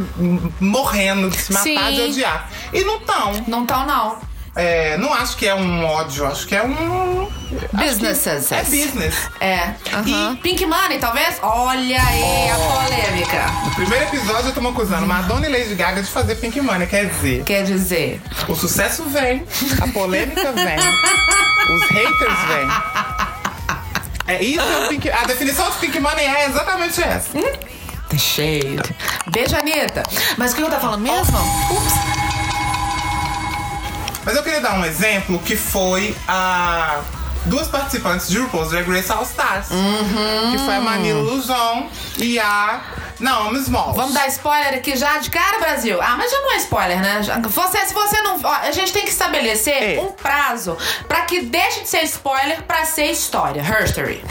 morrendo 0.60 1.28
de 1.32 1.38
se 1.38 1.51
matar 1.51 1.63
Sim. 1.63 1.96
de 1.96 2.01
odiar. 2.01 2.50
E 2.72 2.84
não 2.84 2.98
estão. 2.98 3.34
Não 3.48 3.66
tão, 3.66 3.84
não. 3.88 4.18
É, 4.56 4.98
não 4.98 5.13
acho 5.13 5.38
que 5.38 5.48
é 5.48 5.56
um 5.56 5.84
ódio, 5.86 6.28
acho 6.28 6.46
que 6.46 6.56
é 6.56 6.62
um. 6.62 7.28
Businesses. 7.74 8.51
É 8.51 8.63
business. 8.63 9.16
É. 9.40 9.74
aham. 9.92 10.36
Pink 10.44 10.66
Money, 10.66 11.00
talvez? 11.00 11.38
Olha 11.42 12.01
aí 12.04 12.50
a 12.51 12.56
polêmica. 12.56 13.48
No 13.66 13.72
primeiro 13.75 14.06
episódio 14.06 14.50
eu 14.50 14.54
tô 14.54 14.62
me 14.62 14.68
acusando 14.68 15.08
Madonna 15.08 15.48
e 15.48 15.51
Lady 15.51 15.74
Gaga 15.74 16.04
de 16.04 16.10
fazer 16.10 16.36
Pink 16.36 16.60
Money. 16.62 16.86
Quer 16.86 17.08
dizer, 17.08 17.44
Quer 17.44 17.63
dizer. 17.63 18.22
o 18.48 18.54
sucesso 18.56 19.04
vem, 19.06 19.44
a 19.82 19.88
polêmica 19.88 20.51
vem, 20.51 20.78
os 21.75 21.82
haters 21.90 22.40
vêm. 22.48 23.21
É 24.28 24.42
isso 24.44 24.62
é 24.62 24.88
Pink 24.88 25.10
A 25.10 25.25
definição 25.25 25.70
de 25.72 25.78
Pink 25.78 26.00
Money 26.00 26.25
é 26.25 26.46
exatamente 26.46 27.01
essa. 27.01 27.30
The 28.10 28.18
shade. 28.18 28.96
Beijo, 29.32 29.56
Anitta. 29.56 30.04
Mas 30.38 30.51
o 30.51 30.56
que 30.56 30.62
eu 30.62 30.70
tava 30.70 30.82
falando 30.82 31.01
mesmo? 31.01 31.38
Ups. 31.72 31.94
Mas 34.24 34.36
eu 34.36 34.44
queria 34.44 34.62
dar 34.62 34.74
um 34.75 34.86
exemplo 34.86 35.40
que 35.40 35.56
foi 35.56 36.16
a 36.28 37.00
duas 37.46 37.68
participantes 37.68 38.28
de 38.30 38.38
RuPaul's 38.38 38.70
Drag 38.70 38.88
Race 38.90 39.12
All 39.12 39.24
Stars. 39.24 39.68
Que 40.51 40.58
foi 40.60 40.75
a 40.75 40.82
Manila 40.82 41.22
Luzon 41.22 41.90
e 42.18 42.40
a 42.40 42.82
Naomi 43.22 43.60
Smalls. 43.60 43.96
Vamos 43.96 44.13
dar 44.13 44.28
spoiler 44.28 44.74
aqui 44.74 44.96
já 44.98 45.18
de 45.20 45.30
cara, 45.30 45.60
Brasil? 45.60 46.01
Ah, 46.01 46.16
mas 46.18 46.32
já 46.32 46.40
não 46.42 46.51
é 46.54 46.58
spoiler, 46.58 47.01
né? 47.01 47.24
Já- 47.24 47.40
Você, 47.40 47.78
se 47.86 47.94
você 47.94 48.22
não. 48.22 48.40
ó, 48.44 48.51
a 48.56 48.72
gente 48.72 48.92
tem 48.92 49.04
que 49.04 49.12
estabelecer 49.12 49.98
É. 49.98 50.01
um 50.01 50.12
prazo 50.12 50.78
pra 51.08 51.22
que 51.22 51.42
deixe 51.42 51.82
de 51.82 51.90
ser 51.90 52.01
spoiler 52.04 52.63
pra 52.63 52.84
ser 52.86 53.06
história. 53.12 53.62
Herstory. 53.62 54.24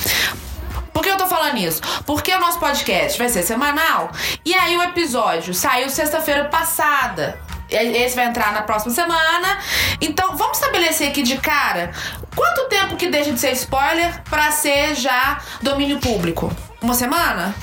Por 0.93 1.03
que 1.05 1.09
eu 1.09 1.17
tô 1.17 1.27
falando 1.27 1.57
isso? 1.59 1.81
Porque 2.05 2.33
o 2.35 2.41
nosso 2.41 2.59
podcast 2.59 3.17
vai 3.17 3.29
ser 3.29 3.43
semanal. 3.45 4.11
E 4.45 4.53
aí 4.55 4.77
o 4.77 4.83
episódio 4.83 5.55
saiu 5.55 5.89
sexta-feira 5.89 6.47
passada. 6.47 7.41
Esse 7.71 8.17
vai 8.17 8.25
entrar 8.25 8.53
na 8.53 8.63
próxima 8.63 8.93
semana. 8.93 9.59
Então, 10.01 10.37
vamos 10.37 10.59
estabelecer 10.59 11.09
aqui 11.09 11.23
de 11.23 11.37
cara 11.39 11.93
quanto 12.35 12.69
tempo 12.69 12.97
que 12.97 13.07
deixa 13.07 13.31
de 13.33 13.39
ser 13.39 13.53
spoiler 13.53 14.21
pra 14.29 14.51
ser 14.51 14.97
já 14.97 15.39
domínio 15.63 16.01
público? 16.01 16.53
Uma 16.83 16.95
semana? 16.95 17.55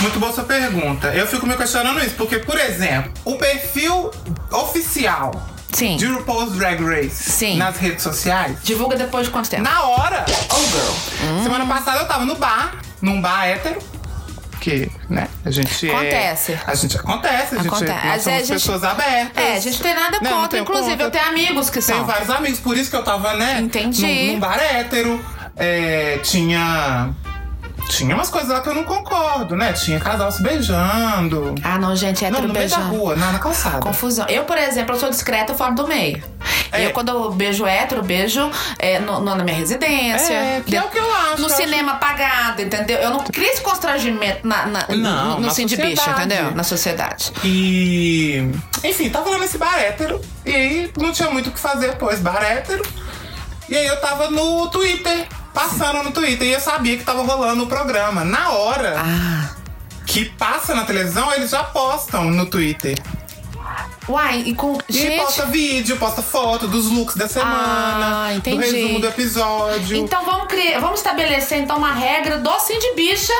Muito 0.00 0.18
boa 0.20 0.32
sua 0.32 0.44
pergunta. 0.44 1.08
Eu 1.08 1.26
fico 1.26 1.46
me 1.46 1.56
questionando 1.56 1.98
isso, 2.04 2.14
porque, 2.16 2.38
por 2.38 2.58
exemplo, 2.58 3.12
o 3.24 3.36
perfil 3.36 4.10
oficial 4.52 5.32
Sim. 5.72 5.96
de 5.96 6.06
RuPaul's 6.06 6.52
Drag 6.52 6.80
Race 6.84 7.30
Sim. 7.30 7.56
nas 7.56 7.76
redes 7.78 8.02
sociais, 8.02 8.58
Divulga 8.62 8.96
depois 8.96 9.26
de 9.26 9.32
quanto 9.32 9.48
tempo? 9.50 9.62
na 9.62 9.82
hora. 9.84 10.24
Oh, 10.50 10.56
girl. 10.66 11.42
Semana 11.42 11.66
passada 11.66 12.00
eu 12.00 12.06
tava 12.06 12.24
no 12.24 12.36
bar, 12.36 12.74
num 13.00 13.20
bar 13.20 13.46
hétero. 13.46 13.78
Que, 14.60 14.90
né, 15.08 15.28
a 15.44 15.50
gente 15.52 15.88
Acontece. 15.88 16.52
é... 16.52 16.60
A 16.66 16.74
gente 16.74 16.96
acontece, 16.96 17.54
a 17.54 17.58
gente 17.58 17.68
Acontece. 17.68 18.06
nós 18.06 18.16
é, 18.16 18.18
somos 18.18 18.26
a 18.26 18.38
gente- 18.40 18.48
pessoas 18.52 18.84
abertas. 18.84 19.42
É, 19.44 19.56
a 19.56 19.60
gente 19.60 19.80
tem 19.80 19.94
nada 19.94 20.18
Não, 20.20 20.30
não 20.30 20.36
contra. 20.38 20.48
tenho 20.50 20.62
Inclusive, 20.62 20.90
contra. 20.90 21.06
eu 21.06 21.10
tenho 21.12 21.24
amigos 21.26 21.70
que 21.70 21.80
Tenho 21.80 21.98
são. 21.98 22.04
vários 22.06 22.28
amigos, 22.28 22.58
por 22.60 22.76
isso 22.76 22.90
que 22.90 22.96
eu 22.96 23.04
tava, 23.04 23.34
né? 23.34 23.60
Entendi. 23.60 24.04
Num, 24.26 24.32
num 24.34 24.40
bar 24.40 24.58
hétero. 24.60 25.24
É, 25.56 26.18
tinha. 26.24 27.10
Tinha 27.88 28.14
umas 28.14 28.28
coisas 28.30 28.50
lá 28.50 28.60
que 28.60 28.68
eu 28.68 28.74
não 28.74 28.84
concordo, 28.84 29.56
né? 29.56 29.72
Tinha 29.72 29.98
casal 29.98 30.30
se 30.30 30.42
beijando. 30.42 31.54
Ah, 31.64 31.78
não, 31.78 31.96
gente, 31.96 32.20
não, 32.22 32.28
hétero 32.28 32.46
no 32.48 32.52
meio 32.54 32.68
da 32.68 32.76
beijando. 32.76 32.96
rua, 32.96 33.16
na, 33.16 33.32
na 33.32 33.38
calçada. 33.38 33.78
Confusão. 33.80 34.26
Eu, 34.28 34.44
por 34.44 34.58
exemplo, 34.58 34.94
eu 34.94 35.00
sou 35.00 35.08
discreta 35.10 35.54
fora 35.54 35.72
do 35.72 35.86
meio. 35.88 36.22
É. 36.70 36.86
Eu, 36.86 36.90
quando 36.92 37.08
eu 37.08 37.30
beijo 37.32 37.66
hétero, 37.66 38.02
beijo 38.02 38.50
é, 38.78 38.98
no- 38.98 39.20
no- 39.20 39.34
na 39.34 39.42
minha 39.42 39.56
residência. 39.56 40.34
É, 40.34 40.62
que 40.64 40.76
é 40.76 40.82
o 40.82 40.88
que 40.88 40.98
eu 40.98 41.12
acho. 41.14 41.40
No 41.40 41.48
eu 41.48 41.54
acho- 41.54 41.56
cinema 41.56 41.92
apagado, 41.92 42.60
entendeu? 42.62 42.98
Eu 42.98 43.10
não 43.10 43.20
crio 43.20 43.46
esse 43.48 43.62
constrangimento 43.62 44.46
na, 44.46 44.66
na, 44.66 44.84
Não, 44.90 45.40
no, 45.40 45.46
no 45.46 45.54
de 45.54 45.64
bicha, 45.76 45.96
sociedade. 45.96 46.10
entendeu? 46.26 46.50
Na 46.54 46.62
sociedade. 46.64 47.32
E. 47.42 48.50
Enfim, 48.84 49.08
tava 49.08 49.30
lá 49.30 49.38
nesse 49.38 49.56
bar 49.58 49.78
hétero. 49.78 50.20
E 50.44 50.54
aí 50.54 50.92
não 50.98 51.10
tinha 51.10 51.30
muito 51.30 51.48
o 51.48 51.52
que 51.52 51.58
fazer, 51.58 51.96
pois, 51.96 52.20
bar 52.20 52.42
hétero. 52.42 52.82
E 53.68 53.76
aí 53.76 53.86
eu 53.86 54.00
tava 54.00 54.30
no 54.30 54.66
Twitter, 54.68 55.26
passando 55.58 56.02
no 56.04 56.10
Twitter. 56.12 56.46
E 56.48 56.52
eu 56.52 56.60
sabia 56.60 56.96
que 56.96 57.04
tava 57.04 57.22
rolando 57.22 57.64
o 57.64 57.66
programa. 57.66 58.24
Na 58.24 58.50
hora 58.50 58.94
Ah. 58.98 59.50
que 60.06 60.24
passa 60.26 60.74
na 60.74 60.84
televisão, 60.84 61.32
eles 61.32 61.50
já 61.50 61.64
postam 61.64 62.24
no 62.30 62.46
Twitter. 62.46 62.96
Uai, 64.08 64.42
e 64.46 64.54
com. 64.54 64.78
E 64.88 64.92
gente. 64.92 65.18
posta 65.18 65.44
vídeo, 65.46 65.96
posta 65.98 66.22
foto 66.22 66.66
dos 66.66 66.86
looks 66.90 67.14
da 67.14 67.28
semana, 67.28 68.24
Ah, 68.26 68.34
entendi. 68.34 68.56
do 68.56 68.62
resumo 68.62 69.00
do 69.00 69.06
episódio. 69.08 69.96
Então 69.96 70.24
vamos 70.24 70.46
criar, 70.48 70.80
vamos 70.80 71.00
estabelecer 71.00 71.58
então 71.58 71.76
uma 71.76 71.92
regra 71.92 72.38
do 72.38 72.58
sim 72.60 72.78
de 72.78 72.94
bicha. 72.94 73.34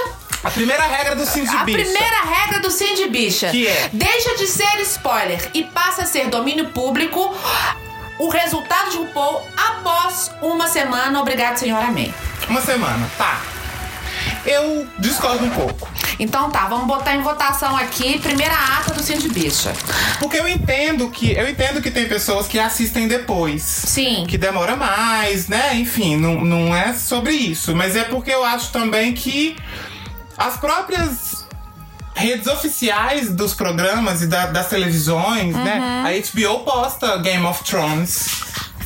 a 0.45 0.51
primeira 0.51 0.85
regra 0.87 1.17
do 1.17 1.25
Cindy 1.27 1.49
A 1.57 1.65
Bicha. 1.65 1.79
primeira 1.79 2.21
regra 2.23 2.61
do 2.61 2.71
sim 2.71 2.95
de 2.95 3.09
bicha. 3.09 3.49
Que 3.51 3.67
é? 3.67 3.89
Deixa 3.93 4.37
de 4.37 4.47
ser 4.47 4.79
spoiler 4.83 5.51
e 5.55 5.65
passa 5.65 6.03
a 6.03 6.07
ser 6.07 6.29
domínio 6.29 6.69
público 6.69 7.35
o 8.19 8.29
resultado 8.29 8.91
de 8.91 8.97
RuPaul 8.99 9.43
após 9.57 10.31
uma 10.43 10.67
semana. 10.69 11.21
Obrigado, 11.21 11.57
senhor. 11.57 11.83
Amém. 11.83 12.13
Uma 12.49 12.61
semana, 12.61 13.09
tá. 13.17 13.41
Eu 14.45 14.89
discordo 14.99 15.45
um 15.45 15.51
pouco. 15.51 15.89
Então 16.19 16.51
tá, 16.51 16.67
vamos 16.67 16.87
botar 16.87 17.15
em 17.15 17.23
votação 17.23 17.77
aqui, 17.77 18.19
primeira 18.19 18.55
ata 18.55 18.93
do 18.93 19.03
de 19.03 19.29
bicha. 19.29 19.73
Porque 20.19 20.37
eu 20.37 20.49
entendo 20.49 21.09
que 21.11 21.33
eu 21.33 21.49
entendo 21.49 21.81
que 21.81 21.91
tem 21.91 22.09
pessoas 22.09 22.49
que 22.49 22.59
assistem 22.59 23.07
depois. 23.07 23.63
Sim. 23.63 24.25
Que 24.27 24.37
demora 24.37 24.75
mais, 24.75 25.47
né? 25.47 25.77
Enfim, 25.77 26.17
não, 26.17 26.45
não 26.45 26.75
é 26.75 26.93
sobre 26.95 27.33
isso. 27.33 27.75
Mas 27.75 27.95
é 27.95 28.05
porque 28.05 28.31
eu 28.31 28.45
acho 28.45 28.73
também 28.73 29.15
que 29.15 29.57
as 30.37 30.57
próprias 30.57 31.47
redes 32.19 32.47
oficiais 32.47 33.31
dos 33.33 33.55
programas 33.55 34.23
e 34.23 34.27
da- 34.27 34.47
das 34.47 34.69
televisões, 34.69 35.55
Uhum. 35.55 35.65
né? 35.65 36.03
A 36.05 36.11
HBO 36.13 36.61
posta 36.61 37.17
Game 37.19 37.45
of 37.47 37.63
Thrones. 37.65 38.29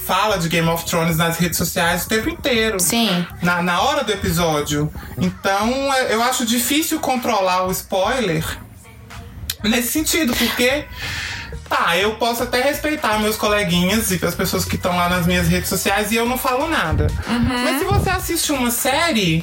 Fala 0.07 0.37
de 0.37 0.49
Game 0.49 0.69
of 0.69 0.85
Thrones 0.85 1.17
nas 1.17 1.39
redes 1.39 1.57
sociais 1.57 2.05
o 2.05 2.09
tempo 2.09 2.29
inteiro. 2.29 2.79
Sim. 2.81 3.25
Na, 3.41 3.63
na 3.63 3.81
hora 3.83 4.03
do 4.05 4.13
episódio. 4.13 4.93
Então, 5.17 5.93
é- 5.95 6.13
eu 6.15 6.23
acho 6.23 6.45
difícil 6.45 6.99
controlar 7.01 7.67
o 7.67 7.71
spoiler 7.71 8.45
nesse 9.63 9.93
sentido, 9.93 10.35
porque. 10.37 10.85
Tá, 11.69 11.97
eu 11.97 12.17
posso 12.17 12.43
até 12.43 12.61
respeitar 12.61 13.19
meus 13.19 13.35
coleguinhas 13.37 14.11
e 14.11 14.23
as 14.23 14.35
pessoas 14.35 14.63
que 14.67 14.77
estão 14.77 14.95
lá 14.95 15.09
nas 15.09 15.27
minhas 15.27 15.49
redes 15.49 15.71
sociais 15.71 16.13
e 16.13 16.17
eu 16.17 16.27
não 16.27 16.37
falo 16.37 16.69
nada. 16.69 17.07
Uhum. 17.27 17.65
Mas 17.65 17.79
se 17.79 17.85
você 17.87 18.11
assiste 18.11 18.53
uma 18.53 18.71
série, 18.71 19.43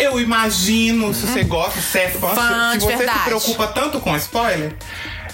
eu 0.00 0.20
imagino, 0.20 1.12
se 1.12 1.26
você 1.26 1.44
gosta, 1.44 1.80
se 1.80 1.98
é 1.98 2.08
fã. 2.08 2.28
Fã, 2.34 2.72
se 2.72 2.80
você 2.80 2.96
verdade. 2.96 3.18
se 3.18 3.24
preocupa 3.24 3.66
tanto 3.68 4.00
com 4.00 4.16
spoiler, 4.16 4.74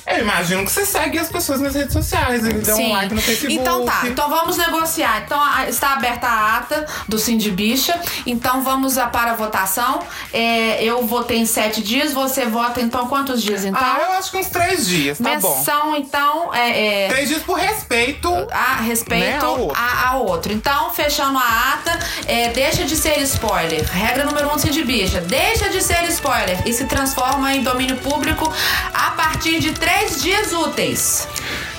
eu 0.06 0.18
imagino 0.20 0.64
que 0.64 0.70
você 0.72 0.84
segue 0.86 1.18
as 1.18 1.28
pessoas 1.28 1.60
nas 1.60 1.74
redes 1.74 1.92
sociais, 1.92 2.44
eles 2.44 2.66
dão 2.66 2.78
um 2.78 2.92
like 2.92 3.14
no 3.14 3.20
Facebook. 3.20 3.54
Então 3.54 3.84
tá, 3.84 4.02
então 4.04 4.28
vamos 4.28 4.56
negociar. 4.56 5.22
Então 5.24 5.40
está 5.68 5.92
aberta 5.94 6.26
a 6.26 6.56
ata 6.58 6.86
do 7.08 7.18
Sim 7.18 7.36
de 7.36 7.50
Bicha. 7.50 7.98
Então 8.26 8.62
vamos 8.62 8.98
a- 8.98 9.06
para 9.06 9.32
a 9.32 9.34
votação. 9.34 10.00
É, 10.32 10.82
eu 10.82 11.06
votei 11.06 11.38
em 11.38 11.46
sete 11.46 11.82
dias, 11.82 12.12
você 12.12 12.46
vota 12.46 12.80
então 12.80 13.06
quantos 13.08 13.42
dias 13.42 13.64
então? 13.64 13.80
Ah, 13.82 13.98
eu 14.06 14.12
acho 14.12 14.30
que 14.30 14.36
uns 14.38 14.46
três 14.48 14.86
dias, 14.86 15.18
tá 15.18 15.38
bom. 15.38 15.56
Menção, 15.56 15.96
então, 15.96 16.54
é, 16.54 17.04
é, 17.04 17.08
Três 17.08 17.28
dias 17.28 17.42
por 17.42 17.58
respeito. 17.58 18.28
a 18.52 18.76
respeito 18.82 19.24
Né, 19.24 19.38
ao 19.40 19.60
outro. 19.60 19.76
a- 19.82 20.08
ao 20.10 20.26
outro. 20.26 20.52
Então, 20.52 20.90
fechando 20.92 21.38
a 21.38 21.72
ata, 21.74 21.98
é, 22.26 22.48
deixa 22.50 22.84
de 22.84 22.96
ser 22.96 23.18
spoiler. 23.22 23.84
Regra 23.90 24.24
número 24.24 24.52
um, 24.54 24.58
Sim 24.58 24.70
de 24.70 24.84
Bicha. 24.84 25.20
Deixa 25.20 25.68
de 25.68 25.82
ser 25.82 26.02
spoiler 26.10 26.58
e 26.66 26.72
se 26.72 26.84
transforma 26.84 27.54
em 27.54 27.62
domínio 27.62 27.96
público 27.98 28.52
a 28.94 29.10
partir 29.12 29.58
de 29.58 29.72
três 29.72 29.95
dias 30.22 30.52
úteis. 30.52 31.26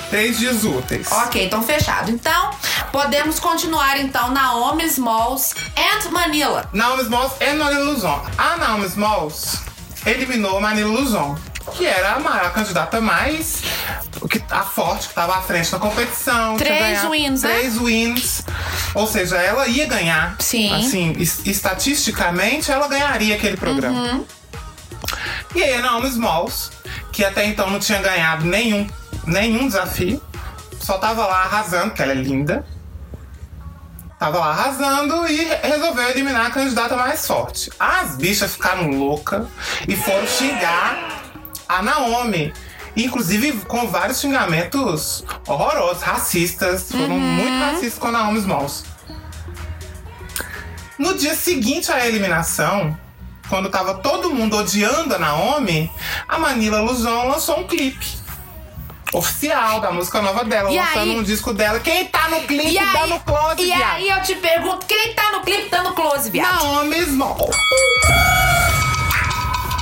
Três 0.10 0.38
dias 0.40 0.64
úteis. 0.64 1.12
Ok, 1.12 1.46
então 1.46 1.62
fechado. 1.62 2.10
Então, 2.12 2.52
podemos 2.92 3.40
continuar 3.40 4.00
então 4.00 4.32
Naomi 4.32 4.86
Smalls 4.86 5.54
and 5.76 6.10
Manila. 6.12 6.70
Naomi 6.72 7.04
Smalls 7.04 7.34
e 7.42 7.54
Manila 7.54 7.84
Luzon. 7.84 8.26
A 8.38 8.56
Naomi 8.58 8.86
Smalls 8.86 9.60
eliminou 10.06 10.62
Manila 10.62 10.90
Luzon, 10.90 11.38
que 11.76 11.86
era 11.86 12.14
a 12.14 12.20
maior 12.20 12.54
candidata 12.54 13.02
mais. 13.02 13.62
Que, 14.30 14.42
a 14.50 14.62
forte, 14.64 15.02
que 15.04 15.10
estava 15.10 15.38
à 15.38 15.42
frente 15.42 15.72
na 15.72 15.78
competição. 15.78 16.56
Três 16.58 17.04
wins, 17.04 17.44
né? 17.44 17.50
Três 17.50 17.78
wins. 17.78 18.42
Ou 18.96 19.06
seja, 19.06 19.36
ela 19.38 19.68
ia 19.68 19.86
ganhar. 19.86 20.36
Sim. 20.40 20.74
Assim, 20.74 21.14
es- 21.20 21.42
estatisticamente, 21.46 22.72
ela 22.72 22.88
ganharia 22.88 23.36
aquele 23.36 23.58
programa. 23.58 24.00
Uhum. 24.00 24.26
E 25.56 25.64
aí 25.64 25.76
a 25.76 25.82
Naomi 25.82 26.08
Smalls, 26.10 26.72
que 27.12 27.24
até 27.24 27.46
então 27.46 27.70
não 27.70 27.80
tinha 27.80 28.02
ganhado 28.02 28.46
nenhum, 28.46 28.88
nenhum 29.26 29.68
desafio, 29.68 30.22
só 30.80 30.98
tava 30.98 31.26
lá 31.26 31.44
arrasando, 31.44 31.88
porque 31.88 32.02
ela 32.04 32.12
é 32.12 32.16
linda. 32.16 32.66
Tava 34.20 34.40
lá 34.40 34.48
arrasando 34.48 35.28
e 35.28 35.36
re- 35.46 35.60
resolveu 35.64 36.10
eliminar 36.10 36.48
a 36.48 36.50
candidata 36.52 36.96
mais 36.96 37.26
forte. 37.28 37.72
As 37.80 38.16
bichas 38.16 38.54
ficaram 38.54 38.90
loucas 38.90 39.48
e 39.88 39.96
foram 39.96 40.26
xingar 40.28 41.22
a 41.70 41.82
Naomi. 41.84 42.52
Inclusive 42.96 43.52
com 43.68 43.88
vários 43.88 44.20
xingamentos 44.20 45.24
horrorosos, 45.48 46.02
racistas. 46.02 46.92
Foram 46.92 47.20
muito 47.20 47.60
racistas 47.60 48.00
com 48.00 48.08
a 48.08 48.12
Naomi 48.12 48.40
Smalls. 48.40 48.86
No 50.98 51.16
dia 51.16 51.36
seguinte 51.36 51.92
à 51.92 52.08
eliminação, 52.08 52.98
quando 53.50 53.70
tava 53.70 53.96
todo 53.96 54.30
mundo 54.30 54.58
odiando 54.58 55.16
a 55.16 55.20
Naomi, 55.20 55.92
a 56.28 56.38
Manila 56.38 56.82
Luzon 56.82 57.28
lançou 57.28 57.60
um 57.60 57.64
clipe. 57.68 58.18
Oficial 59.14 59.80
da 59.80 59.90
música 59.90 60.22
nova 60.22 60.44
dela, 60.44 60.70
E 60.70 60.76
lançando 60.78 61.12
aí- 61.12 61.18
um 61.18 61.24
disco 61.24 61.54
dela. 61.54 61.80
Quem 61.80 62.06
tá 62.08 62.28
no 62.30 62.42
clipe 62.42 62.68
E 62.72 62.78
aí, 62.78 62.94
dando 62.94 63.20
close, 63.22 63.62
e 63.62 63.66
viado? 63.66 63.82
aí 63.96 64.10
eu 64.10 64.22
te 64.22 64.36
pergunto, 64.36 64.86
quem 64.86 65.14
tá 65.14 65.32
no 65.32 65.42
clipe 65.42 65.70
dando 65.70 65.94
close, 65.94 66.30
viado? 66.30 66.62
Naomi 66.62 67.02
Small. 67.06 67.50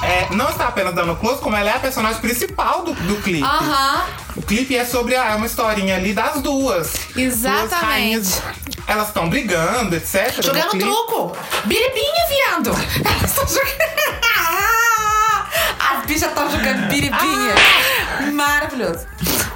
É, 0.06 0.28
não 0.32 0.50
está 0.50 0.68
apenas 0.68 0.94
dando 0.94 1.16
close, 1.16 1.42
como 1.42 1.56
ela 1.56 1.70
é 1.70 1.74
a 1.76 1.80
personagem 1.80 2.22
principal 2.22 2.84
do, 2.84 2.94
do 2.94 3.16
clipe. 3.22 3.44
Aham. 3.44 4.06
O 4.36 4.42
clipe 4.42 4.76
é 4.76 4.86
sobre 4.86 5.16
a, 5.16 5.32
é 5.32 5.36
uma 5.36 5.46
historinha 5.46 5.96
ali 5.96 6.14
das 6.14 6.42
duas. 6.42 6.94
Exatamente. 7.16 7.70
Duas 7.70 7.82
rainhas. 7.82 8.42
Elas 8.88 9.08
estão 9.08 9.30
brigando, 9.30 9.96
etc. 9.96 10.42
Jogando 10.44 10.78
truco. 10.78 11.36
Biribinha, 11.66 12.28
viado. 12.30 12.70
Elas 13.04 13.32
estão 13.32 13.48
jogando. 13.48 13.96
As 15.80 16.06
bichas 16.06 16.30
estão 16.30 16.52
jogando 16.52 16.88
biribinha. 16.88 17.56
Ah! 17.56 18.22
Maravilhoso. 18.32 19.06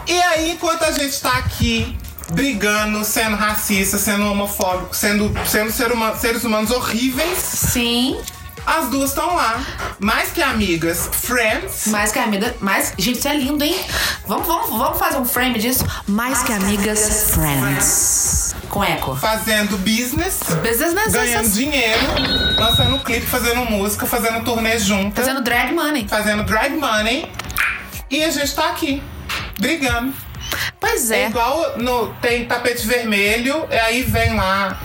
E 0.08 0.20
aí, 0.22 0.52
enquanto 0.52 0.84
a 0.84 0.92
gente 0.92 1.20
tá 1.22 1.38
aqui 1.38 1.98
brigando, 2.32 3.04
sendo 3.04 3.36
racista, 3.36 3.98
sendo 3.98 4.26
homofóbico, 4.32 4.96
sendo, 4.96 5.32
sendo 5.48 5.72
ser 5.72 5.92
huma- 5.92 6.16
seres 6.16 6.44
humanos 6.44 6.72
horríveis, 6.72 7.38
Sim. 7.40 8.20
As 8.78 8.90
duas 8.90 9.10
estão 9.10 9.36
lá. 9.36 9.60
Mais 10.00 10.32
que 10.32 10.42
amigas, 10.42 11.10
friends. 11.12 11.88
Mais 11.88 12.12
que 12.12 12.20
amiga. 12.20 12.56
Mais... 12.62 12.94
Gente, 12.98 13.18
isso 13.20 13.28
é 13.28 13.36
lindo, 13.36 13.64
hein? 13.64 13.76
Vamos, 14.28 14.48
vamos, 14.48 14.70
vamos 14.70 15.00
fazer 15.00 15.18
um 15.18 15.26
frame 15.26 15.58
disso. 15.60 15.86
Mais 16.08 16.44
que 16.44 16.54
amigas, 16.54 17.32
friends. 17.32 18.56
Com 18.70 18.84
eco. 18.84 19.16
Fazendo 19.16 19.78
business, 19.80 20.40
Business 20.62 20.94
ganhando 21.12 21.44
necessary. 21.44 21.50
dinheiro, 21.50 22.02
lançando 22.60 23.00
clipe, 23.00 23.26
fazendo 23.26 23.66
música, 23.66 24.06
fazendo 24.06 24.44
turnê 24.44 24.78
juntas, 24.78 25.26
Fazendo 25.26 25.44
drag 25.44 25.74
money. 25.74 26.08
fazendo 26.08 26.44
drag 26.44 26.76
money. 26.78 27.32
E 28.12 28.24
a 28.24 28.30
gente 28.30 28.54
tá 28.54 28.70
aqui, 28.70 29.02
brigando. 29.60 30.14
Pois 30.80 31.10
É 31.12 31.24
é. 31.24 31.28
igual 31.30 31.78
no, 31.78 32.14
tem 32.22 32.46
tapete 32.46 32.86
vermelho, 32.86 33.66
e 33.72 33.76
aí 33.76 34.04
vem 34.04 34.36
lá 34.36 34.80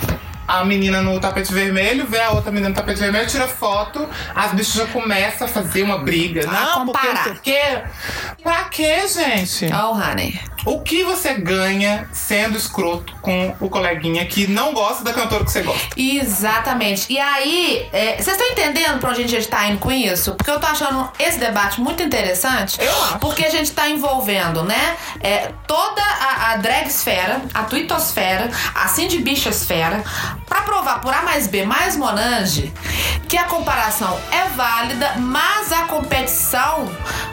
a 0.46 0.64
menina 0.64 1.02
no 1.02 1.18
tapete 1.20 1.52
vermelho, 1.52 2.06
vê 2.06 2.20
a 2.20 2.30
outra 2.30 2.50
menina 2.50 2.70
no 2.70 2.74
tapete 2.74 3.00
vermelho, 3.00 3.26
tira 3.26 3.48
foto, 3.48 4.08
as 4.34 4.52
bichas 4.52 4.74
já 4.74 4.86
começam 4.86 5.46
a 5.46 5.50
fazer 5.50 5.82
uma 5.82 5.98
briga. 5.98 6.46
Não, 6.46 6.86
porque 6.86 7.06
não 7.06 7.22
sei 7.22 7.32
o 7.32 7.40
quê. 7.40 7.82
Pra 8.42 8.64
quê, 8.64 9.06
gente? 9.08 9.66
Oh, 9.72 9.92
honey. 9.92 10.40
O 10.66 10.80
que 10.80 11.04
você 11.04 11.34
ganha 11.34 12.08
sendo 12.10 12.56
escroto 12.56 13.14
com 13.20 13.54
o 13.60 13.68
coleguinha 13.68 14.24
que 14.24 14.46
não 14.46 14.72
gosta 14.72 15.04
da 15.04 15.12
cantora 15.12 15.44
que 15.44 15.50
você 15.50 15.62
gosta? 15.62 15.88
Exatamente. 15.96 17.12
E 17.12 17.18
aí, 17.18 17.86
é, 17.92 18.16
vocês 18.16 18.28
estão 18.28 18.46
entendendo 18.46 18.98
pra 18.98 19.10
onde 19.10 19.22
a 19.22 19.28
gente 19.28 19.46
tá 19.46 19.66
indo 19.66 19.78
com 19.78 19.92
isso? 19.92 20.34
Porque 20.34 20.50
eu 20.50 20.58
tô 20.58 20.66
achando 20.66 21.10
esse 21.18 21.38
debate 21.38 21.80
muito 21.80 22.02
interessante. 22.02 22.80
Eu 22.80 23.04
acho. 23.04 23.18
Porque 23.18 23.44
a 23.44 23.50
gente 23.50 23.72
tá 23.72 23.88
envolvendo, 23.90 24.62
né? 24.62 24.96
é, 25.24 25.50
toda 25.66 26.02
a, 26.02 26.52
a 26.52 26.56
dragsfera, 26.58 27.42
a 27.52 27.64
twittosfera, 27.64 28.50
a 28.74 28.88
Cindy 28.88 29.18
Bichasfera, 29.18 30.04
pra 30.46 30.62
provar 30.62 31.00
por 31.00 31.12
A 31.12 31.22
mais 31.22 31.46
B 31.46 31.64
mais 31.64 31.96
Monange 31.96 32.72
que 33.28 33.38
a 33.38 33.44
comparação 33.44 34.16
é 34.30 34.48
válida, 34.50 35.14
mas 35.18 35.72
a 35.72 35.86
competição 35.86 36.88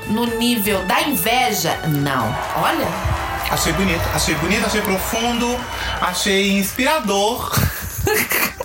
no 0.08 0.26
nível 0.26 0.84
da 0.86 1.02
inveja, 1.04 1.78
não. 1.88 2.36
Olha. 2.56 2.88
Achei 3.52 3.74
bonito, 3.74 4.02
achei 4.13 4.34
bonito, 4.36 4.65
achei 4.65 4.82
profundo, 4.82 5.60
achei 6.02 6.58
inspirador, 6.58 7.54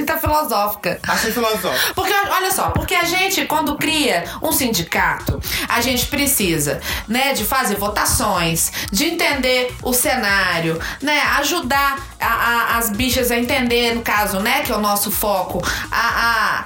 Ele 0.00 0.06
tá 0.06 0.16
filosófica. 0.18 0.98
achei 1.06 1.30
filosófico. 1.30 1.94
Porque, 1.94 2.12
olha 2.30 2.50
só, 2.50 2.70
porque 2.70 2.94
a 2.94 3.04
gente, 3.04 3.44
quando 3.44 3.76
cria 3.76 4.24
um 4.42 4.50
sindicato, 4.50 5.38
a 5.68 5.80
gente 5.82 6.06
precisa, 6.06 6.80
né, 7.06 7.34
de 7.34 7.44
fazer 7.44 7.76
votações, 7.76 8.72
de 8.90 9.04
entender 9.04 9.74
o 9.82 9.92
cenário, 9.92 10.80
né, 11.02 11.20
ajudar 11.38 11.98
a- 12.18 12.26
a- 12.26 12.78
as 12.78 12.88
bichas 12.90 13.30
a 13.30 13.36
entender, 13.38 13.94
no 13.94 14.00
caso, 14.02 14.40
né, 14.40 14.62
que 14.62 14.72
é 14.72 14.74
o 14.74 14.80
nosso 14.80 15.10
foco, 15.10 15.62
a 15.92 16.10
a 16.20 16.64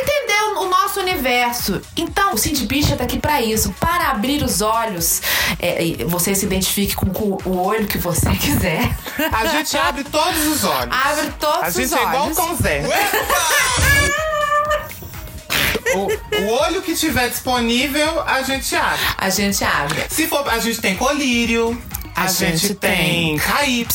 entender 0.00 0.58
o, 0.58 0.68
nosso 0.68 1.00
universo. 1.00 1.80
Então, 1.96 2.34
o 2.34 2.38
Cindy 2.38 2.66
Bicha 2.66 2.96
tá 2.96 3.04
aqui 3.04 3.18
pra 3.18 3.40
isso, 3.40 3.74
para 3.78 4.08
abrir 4.10 4.42
os 4.42 4.60
olhos. 4.60 5.20
É, 5.58 6.04
você 6.06 6.34
se 6.34 6.44
identifique 6.44 6.94
com 6.94 7.06
o, 7.06 7.58
olho 7.58 7.86
que 7.86 7.98
você 7.98 8.30
quiser. 8.36 8.96
A 9.32 9.46
gente 9.46 9.76
abre 9.76 10.04
todos 10.04 10.46
os 10.46 10.64
olhos. 10.64 10.94
Abre 10.94 11.32
todos 11.38 11.62
A 11.62 11.68
os 11.68 11.74
gente 11.74 11.94
é 11.94 12.02
igual 12.02 12.22
o 12.22 12.24
olhos. 12.24 12.36
Tom 12.36 12.56
Zé. 12.56 12.82
O, 15.92 16.42
o 16.42 16.48
olho 16.62 16.82
que 16.82 16.94
tiver 16.94 17.28
disponível, 17.28 18.22
a 18.22 18.42
gente 18.42 18.74
abre. 18.76 19.00
A 19.18 19.28
gente 19.28 19.64
abre. 19.64 20.04
Se 20.08 20.26
for, 20.28 20.48
a 20.48 20.58
gente 20.58 20.80
tem 20.80 20.94
colírio, 20.96 21.80
a, 22.14 22.24
A 22.24 22.26
gente, 22.28 22.58
gente 22.58 22.74
tem 22.74 23.38
KY. 23.38 23.86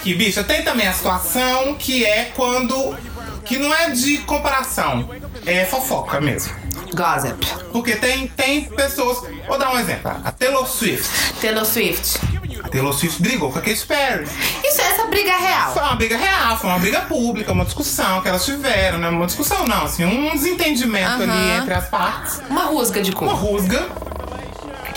aqui, 0.00 0.14
bicha, 0.14 0.42
tem 0.42 0.62
também 0.62 0.86
a 0.88 0.92
situação 0.92 1.74
que 1.74 2.04
é 2.04 2.32
quando. 2.34 2.96
que 3.44 3.58
não 3.58 3.72
é 3.74 3.90
de 3.90 4.18
comparação, 4.18 5.08
é 5.46 5.64
fofoca 5.64 6.20
mesmo. 6.20 6.52
Gossip. 6.94 7.46
Porque 7.72 7.94
tem, 7.96 8.26
tem 8.28 8.64
pessoas. 8.64 9.18
Vou 9.46 9.58
dar 9.58 9.72
um 9.72 9.78
exemplo. 9.78 10.10
A 10.24 10.32
Taylor 10.32 10.66
Swift. 10.66 11.08
Taylor 11.40 11.64
Swift. 11.64 12.18
A 12.64 12.68
Taylor 12.68 12.92
Swift 12.92 13.22
brigou 13.22 13.50
com 13.52 13.58
a 13.58 13.62
Katy 13.62 13.86
Perry. 13.86 14.24
Isso, 14.64 14.80
essa 14.80 15.06
briga 15.06 15.30
é 15.30 15.36
real. 15.38 15.72
Foi 15.72 15.82
uma 15.82 15.94
briga 15.94 16.16
real, 16.16 16.58
foi 16.58 16.68
uma 16.70 16.78
briga 16.78 17.00
pública, 17.02 17.52
uma 17.52 17.64
discussão 17.64 18.20
que 18.20 18.28
elas 18.28 18.44
tiveram, 18.44 18.98
né? 18.98 19.08
Uma 19.08 19.26
discussão 19.26 19.66
não, 19.66 19.84
assim, 19.84 20.04
um 20.04 20.30
desentendimento 20.32 21.22
Aham. 21.22 21.32
ali 21.32 21.50
entre 21.62 21.74
as 21.74 21.88
partes. 21.88 22.40
Uma 22.50 22.64
rusga 22.64 23.02
de 23.02 23.12
Uma 23.12 23.18
cu. 23.18 23.26
rusga. 23.36 23.86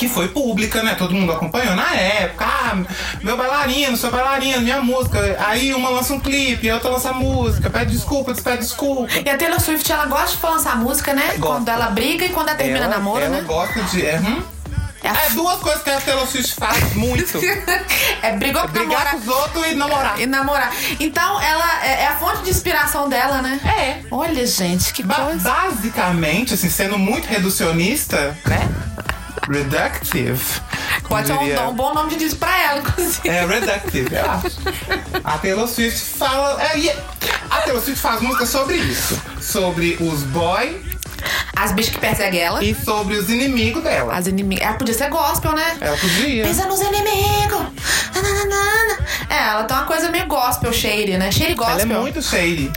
Que 0.08 0.10
foi 0.14 0.28
pública, 0.28 0.82
né? 0.84 0.96
Todo 0.96 1.14
mundo 1.14 1.32
acompanhou 1.32 1.76
na 1.76 1.94
época. 1.96 2.46
Ah, 2.46 2.78
meu 3.22 3.36
bailarino, 3.38 3.96
seu 3.98 4.12
bailarino, 4.12 4.62
minha 4.62 4.82
música. 4.82 5.20
Aí 5.48 5.74
uma 5.74 5.90
lança 5.90 6.14
um 6.14 6.20
clipe, 6.20 6.70
a 6.70 6.76
outra 6.76 6.90
lança 6.92 7.12
música, 7.14 7.70
pede 7.70 7.92
desculpa, 7.92 8.34
pede 8.36 8.60
desculpa. 8.64 9.08
E 9.26 9.30
a 9.30 9.38
Taylor 9.38 9.60
Swift, 9.60 9.92
ela 9.92 10.06
gosta 10.06 10.38
de 10.38 10.46
lançar 10.54 10.76
música, 10.78 11.14
né? 11.14 11.34
Gosta. 11.38 11.40
Quando 11.56 11.70
ela 11.70 11.88
briga 11.88 12.26
e 12.26 12.30
quando 12.30 12.50
ela 12.50 12.58
termina 12.58 12.86
ela, 12.86 12.96
namoro, 12.98 13.24
ela 13.24 13.38
né? 13.38 13.42
gosta 13.46 13.82
de. 13.84 14.06
É, 14.06 14.20
hum? 14.20 14.44
É, 15.04 15.10
a- 15.10 15.26
é 15.26 15.30
duas 15.32 15.60
coisas 15.60 15.84
que 15.84 15.90
a 15.90 16.00
Taylor 16.00 16.26
Swift 16.26 16.56
faz 16.56 16.94
muito. 16.96 17.38
é 18.24 18.32
brigou 18.38 18.62
com 18.62 18.68
Brigar 18.70 18.88
namorar. 18.90 19.12
com 19.12 19.18
os 19.18 19.28
outros 19.28 19.68
e 19.68 19.76
namorar. 19.76 20.20
E 20.22 20.26
namorar. 20.26 20.74
Então, 21.00 21.42
ela 21.42 21.84
é, 21.86 22.04
é 22.04 22.08
a 22.08 22.16
fonte 22.16 22.44
de 22.44 22.50
inspiração 22.50 23.10
dela, 23.10 23.42
né? 23.42 23.60
É. 23.66 24.00
Olha, 24.10 24.46
gente, 24.48 24.94
que 24.94 25.04
Ba- 25.04 25.16
coisa. 25.16 25.50
basicamente, 25.50 26.54
assim, 26.54 26.70
sendo 26.70 26.98
muito 26.98 27.26
reducionista, 27.28 28.38
né? 28.46 28.70
Reductive. 29.50 30.62
Pode 31.08 31.28
ser 31.28 31.34
um, 31.34 31.70
um 31.70 31.74
bom 31.74 31.94
nome 31.94 32.12
de 32.12 32.18
disco 32.18 32.40
pra 32.40 32.58
ela, 32.62 32.80
inclusive. 32.80 33.30
É 33.30 33.46
reductive, 33.46 34.16
eu 34.16 34.32
acho. 34.32 34.58
A 35.24 35.38
Taylor 35.38 35.68
Swift 35.68 36.00
fala. 36.00 36.62
É, 36.64 36.78
e 36.80 36.90
a 36.90 37.58
Taylor 37.62 37.82
Swift 37.82 38.02
faz 38.02 38.22
música 38.22 38.46
sobre 38.46 38.76
isso. 38.78 39.20
Sobre 39.42 39.98
os 40.00 40.24
boys 40.24 40.76
As 41.56 41.72
bichas 41.72 41.94
que 41.94 42.00
perseguem 42.00 42.40
ela. 42.42 42.64
e 42.64 42.74
sobre 42.74 43.16
os 43.16 43.30
inimigos 43.30 43.84
dela. 43.84 44.14
As 44.16 44.28
inimigas. 44.28 44.66
Ela 44.66 44.78
podia 44.78 44.94
ser 44.94 45.10
gospel, 45.10 45.54
né? 45.54 45.78
Ela 45.82 45.98
podia. 45.98 46.44
Pensa 46.46 46.66
nos 46.66 46.80
inimigos. 46.82 47.68
É, 49.30 49.50
ela 49.50 49.64
tem 49.64 49.76
uma 49.78 49.86
coisa 49.86 50.10
meio 50.10 50.28
gospel, 50.28 50.72
shady, 50.72 51.18
né? 51.18 51.32
Shady 51.32 51.54
gospel. 51.56 51.80
Ela 51.80 51.94
é 51.94 52.02
muito 52.02 52.22
shady. 52.22 52.72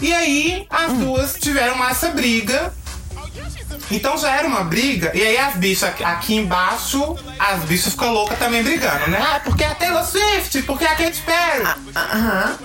E 0.00 0.12
aí, 0.12 0.66
as 0.70 0.92
duas 0.92 1.34
tiveram 1.40 1.82
essa 1.88 2.10
briga. 2.10 2.72
Então 3.90 4.16
já 4.18 4.30
era 4.36 4.46
uma 4.46 4.64
briga. 4.64 5.10
E 5.14 5.22
aí 5.22 5.38
as 5.38 5.54
bichas 5.56 5.90
aqui- 6.04 6.34
embaixo, 6.34 7.16
as 7.38 7.62
bichas 7.64 7.92
ficam 7.92 8.12
loucas 8.12 8.38
também 8.38 8.62
brigando, 8.62 9.10
né? 9.10 9.18
Ah, 9.20 9.40
porque 9.40 9.64
a 9.64 9.74
Taylor 9.74 10.04
Swift, 10.04 10.62
porque 10.62 10.84
a 10.84 10.94
Katy 10.94 11.22
Perry. 11.22 11.64
Aham. 11.94 12.58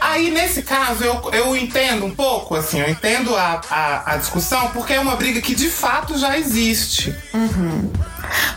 Aí, 0.00 0.30
nesse 0.30 0.62
caso, 0.62 1.02
eu, 1.02 1.30
eu 1.32 1.56
entendo 1.56 2.04
um 2.04 2.14
pouco, 2.14 2.54
assim, 2.54 2.78
eu 2.78 2.90
entendo 2.90 3.34
a, 3.34 3.58
a, 3.70 4.12
a 4.12 4.16
discussão, 4.18 4.68
porque 4.68 4.92
é 4.92 5.00
uma 5.00 5.16
briga 5.16 5.40
que 5.40 5.54
de 5.54 5.70
fato 5.70 6.18
já 6.18 6.36
existe. 6.38 7.16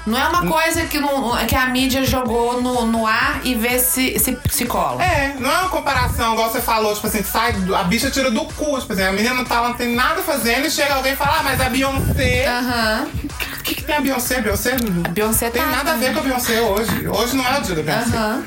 Não 0.06 0.17
é 0.17 0.27
uma 0.27 0.45
coisa 0.47 0.86
que, 0.86 0.99
não, 0.99 1.36
que 1.45 1.56
a 1.56 1.67
mídia 1.67 2.06
jogou 2.06 2.62
no, 2.62 2.86
no 2.86 3.06
ar 3.06 3.41
e 3.43 3.56
vê 3.56 3.80
se, 3.80 4.17
se, 4.19 4.38
se 4.49 4.65
cola. 4.65 5.03
É, 5.03 5.36
não 5.39 5.51
é 5.51 5.60
uma 5.60 5.69
comparação, 5.69 6.34
igual 6.34 6.51
você 6.51 6.62
falou, 6.62 6.93
tipo 6.93 7.08
assim, 7.08 7.23
sai, 7.23 7.56
a 7.75 7.84
bicha 7.84 8.10
tira 8.10 8.32
do 8.32 8.45
cu, 8.45 8.80
tipo 8.80 8.93
assim, 8.93 9.03
a 9.03 9.12
menina 9.12 9.36
não, 9.36 9.45
tá, 9.45 9.62
lá, 9.62 9.69
não 9.69 9.75
tem 9.75 9.93
nada 9.95 10.21
fazendo 10.21 10.67
e 10.67 10.71
chega 10.71 10.93
alguém 10.95 11.13
e 11.13 11.15
fala, 11.15 11.39
ah, 11.39 11.43
mas 11.43 11.60
a 11.60 11.69
Beyoncé. 11.69 12.47
Aham. 12.47 13.08
O 13.60 13.63
que, 13.63 13.75
que 13.75 13.84
tem 13.84 13.95
a 13.95 14.01
Beyoncé? 14.01 14.39
Beyoncé 14.41 14.77
A 15.06 15.10
Beyoncé 15.10 15.49
tem 15.49 15.62
tá. 15.62 15.69
nada 15.69 15.91
a 15.91 15.95
ver 15.95 16.13
com 16.13 16.19
a 16.19 16.23
Beyoncé 16.23 16.62
hoje. 16.62 17.08
Hoje 17.08 17.36
não 17.36 17.45
é 17.45 17.60
o 17.60 17.62
dia 17.62 17.75
da 17.75 17.82
Beyoncé. 17.84 18.17
Aham. 18.17 18.43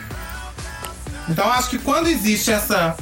Então 1.29 1.45
eu 1.45 1.53
acho 1.53 1.71
que 1.71 1.79
quando 1.79 2.09
existe 2.09 2.51
essa. 2.51 2.97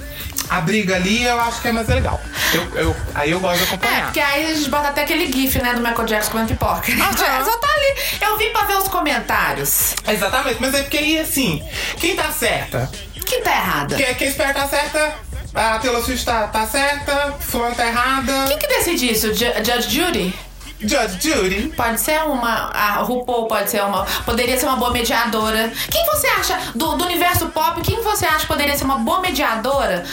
A 0.50 0.60
briga 0.62 0.96
ali, 0.96 1.22
eu 1.24 1.38
acho 1.40 1.60
que 1.60 1.68
é 1.68 1.72
mais 1.72 1.86
legal. 1.88 2.20
Eu, 2.54 2.62
eu- 2.76 2.96
aí 3.14 3.30
eu 3.30 3.40
gosto 3.40 3.58
de 3.58 3.64
É, 3.64 3.66
acompanhar. 3.66 4.02
porque 4.04 4.20
aí 4.20 4.50
a 4.50 4.54
gente 4.54 4.70
bota 4.70 4.88
até 4.88 5.02
aquele 5.02 5.30
gif, 5.30 5.60
né, 5.60 5.74
do 5.74 5.80
Michael 5.80 6.06
Jackson 6.06 6.30
comendo 6.30 6.48
pipoca. 6.48 6.86
Só 7.44 7.56
tá 7.58 7.68
ali. 7.74 7.94
Eu 8.20 8.36
vim 8.38 8.50
pra 8.50 8.64
ver 8.64 8.76
os 8.78 8.88
comentários. 8.88 9.94
Exatamente, 10.08 10.56
mas 10.60 10.74
é 10.74 10.82
porque 10.82 10.98
aí 10.98 11.18
assim, 11.18 11.62
quem 11.98 12.16
tá 12.16 12.30
certa? 12.32 12.90
Quem 13.26 13.42
tá 13.42 13.50
errada? 13.50 13.94
Quem, 13.96 14.14
quem 14.14 14.28
espera 14.28 14.54
tá 14.54 14.66
certa, 14.66 15.14
a 15.54 15.78
Taylor 15.78 16.02
Swift 16.02 16.24
tá, 16.24 16.46
tá 16.48 16.66
certa, 16.66 17.34
fulano 17.40 17.74
tá 17.74 17.86
errada. 17.86 18.44
Quem 18.48 18.58
que 18.58 18.66
decide 18.66 19.12
isso? 19.12 19.34
Ju- 19.34 19.52
Judge 19.62 19.90
Judy? 19.94 20.34
Judge 20.80 21.18
Judy. 21.20 21.72
Pode 21.76 22.00
ser 22.00 22.22
uma. 22.22 22.70
A 22.70 23.02
RuPaul 23.02 23.46
pode 23.46 23.70
ser 23.70 23.82
uma. 23.82 24.04
Poderia 24.24 24.58
ser 24.58 24.66
uma 24.66 24.76
boa 24.76 24.92
mediadora. 24.92 25.72
Quem 25.90 26.06
você 26.06 26.26
acha, 26.28 26.58
do, 26.74 26.96
do 26.96 27.04
universo 27.04 27.46
pop, 27.46 27.80
quem 27.82 28.00
você 28.02 28.24
acha 28.26 28.40
que 28.40 28.46
poderia 28.46 28.76
ser 28.76 28.84
uma 28.84 28.98
boa 28.98 29.20
mediadora 29.20 30.04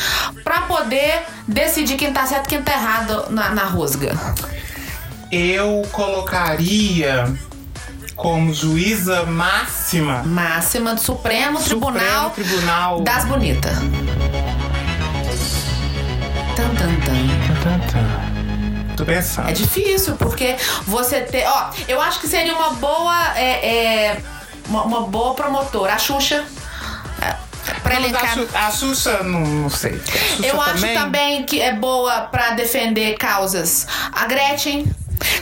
pra 0.43 0.61
poder 0.61 1.23
decidir 1.47 1.97
quem 1.97 2.11
tá 2.11 2.25
certo 2.25 2.47
e 2.47 2.49
quem 2.49 2.63
tá 2.63 2.73
errado 2.73 3.25
na, 3.29 3.49
na 3.49 3.63
rusga? 3.65 4.15
Eu 5.31 5.83
colocaria 5.91 7.31
como 8.15 8.53
juíza 8.53 9.25
máxima 9.25 10.23
Máxima 10.23 10.95
do 10.95 11.01
Supremo, 11.01 11.59
Tribunal 11.59 12.29
Supremo 12.29 12.49
Tribunal. 12.49 13.01
das 13.01 13.25
Bonitas. 13.25 13.75
Tan, 16.55 16.73
É 19.49 19.51
difícil, 19.51 20.15
porque 20.15 20.55
você 20.85 21.21
ter. 21.21 21.45
Ó, 21.47 21.69
eu 21.87 21.99
acho 22.01 22.19
que 22.19 22.27
seria 22.27 22.55
uma 22.55 22.71
boa. 22.71 23.37
é, 23.37 23.75
é, 24.13 24.17
uma, 24.67 24.83
uma 24.83 25.01
boa 25.01 25.33
promotora. 25.35 25.93
A 25.93 25.97
Xuxa. 25.97 26.43
é, 27.21 27.35
Pra 27.81 27.95
Mas 27.99 28.03
elencar. 28.05 28.23
a, 28.23 28.27
Xu- 28.33 28.47
a 28.53 28.71
Xuxa, 28.71 29.23
não, 29.23 29.39
não 29.41 29.69
sei. 29.69 29.99
Xuxa 29.99 30.45
Eu 30.47 30.61
acho 30.61 30.87
também 30.93 31.43
que 31.43 31.61
é 31.61 31.73
boa 31.73 32.21
pra 32.21 32.51
defender 32.51 33.15
causas. 33.17 33.87
A 34.11 34.25
Gretchen. 34.25 34.85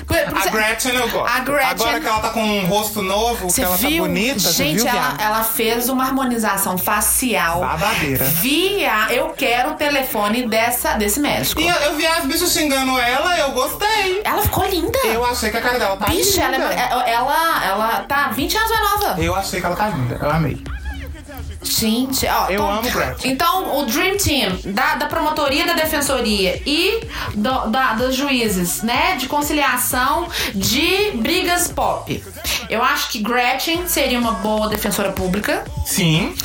Por- 0.05 0.17
por 0.29 0.37
A 0.37 0.42
Gretchen 0.67 0.95
eu 0.95 1.09
gosto. 1.09 1.35
A 1.35 1.39
Gretchen- 1.39 1.69
Agora 1.71 1.99
que 1.99 2.07
ela 2.07 2.19
tá 2.19 2.29
com 2.29 2.43
um 2.43 2.65
rosto 2.65 3.01
novo, 3.01 3.49
Você 3.49 3.61
que 3.61 3.65
ela 3.67 3.77
viu? 3.77 3.89
tá 4.03 4.07
bonita, 4.09 4.39
Gente, 4.51 4.79
viu, 4.81 4.87
ela, 4.87 5.17
ela 5.19 5.43
fez 5.43 5.89
uma 5.89 6.03
harmonização 6.05 6.77
facial. 6.77 7.59
Babadeira. 7.61 8.23
Via, 8.25 9.07
eu 9.11 9.29
quero 9.29 9.71
o 9.71 9.73
telefone 9.75 10.47
dessa, 10.47 10.93
desse 10.93 11.19
médico. 11.19 11.61
E 11.61 11.67
eu, 11.67 11.75
eu 11.75 11.95
vi 11.95 12.05
as 12.05 12.25
bichas 12.25 12.51
xingando 12.51 12.97
ela, 12.99 13.37
eu 13.39 13.51
gostei. 13.51 14.21
Ela 14.23 14.41
ficou 14.41 14.65
linda. 14.67 14.97
Eu 15.05 15.25
achei 15.25 15.49
que 15.49 15.57
a 15.57 15.61
cara 15.61 15.77
dela 15.79 15.97
tá 15.97 16.05
Bicha, 16.05 16.45
linda. 16.47 16.55
ela, 16.73 16.73
é- 17.07 17.13
ela, 17.13 17.65
ela 17.65 17.87
tá 18.07 18.29
20 18.29 18.57
anos 18.57 18.69
mais 18.69 18.81
nova. 19.01 19.21
Eu 19.21 19.35
achei 19.35 19.59
que 19.59 19.65
ela 19.65 19.75
tá 19.75 19.87
linda, 19.89 20.17
eu 20.21 20.29
amei. 20.29 20.61
Gente, 21.63 22.25
ó. 22.27 22.45
Eu 22.47 22.53
então, 22.53 22.71
amo 22.71 22.91
Gretchen. 22.91 23.31
Então, 23.31 23.79
o 23.79 23.85
Dream 23.85 24.17
Team 24.17 24.59
da, 24.73 24.95
da 24.95 25.05
promotoria 25.07 25.65
da 25.65 25.73
defensoria 25.73 26.61
e 26.65 27.07
do- 27.35 27.67
da, 27.67 27.93
dos 27.93 28.15
juízes, 28.15 28.81
né? 28.83 29.15
De 29.17 29.27
conciliação 29.27 30.27
de 30.53 31.11
brigas 31.15 31.67
pop. 31.69 32.23
Eu 32.69 32.83
acho 32.83 33.09
que 33.09 33.19
Gretchen 33.19 33.87
seria 33.87 34.19
uma 34.19 34.33
boa 34.33 34.67
defensora 34.69 35.11
pública. 35.11 35.63
Sim. 35.85 36.35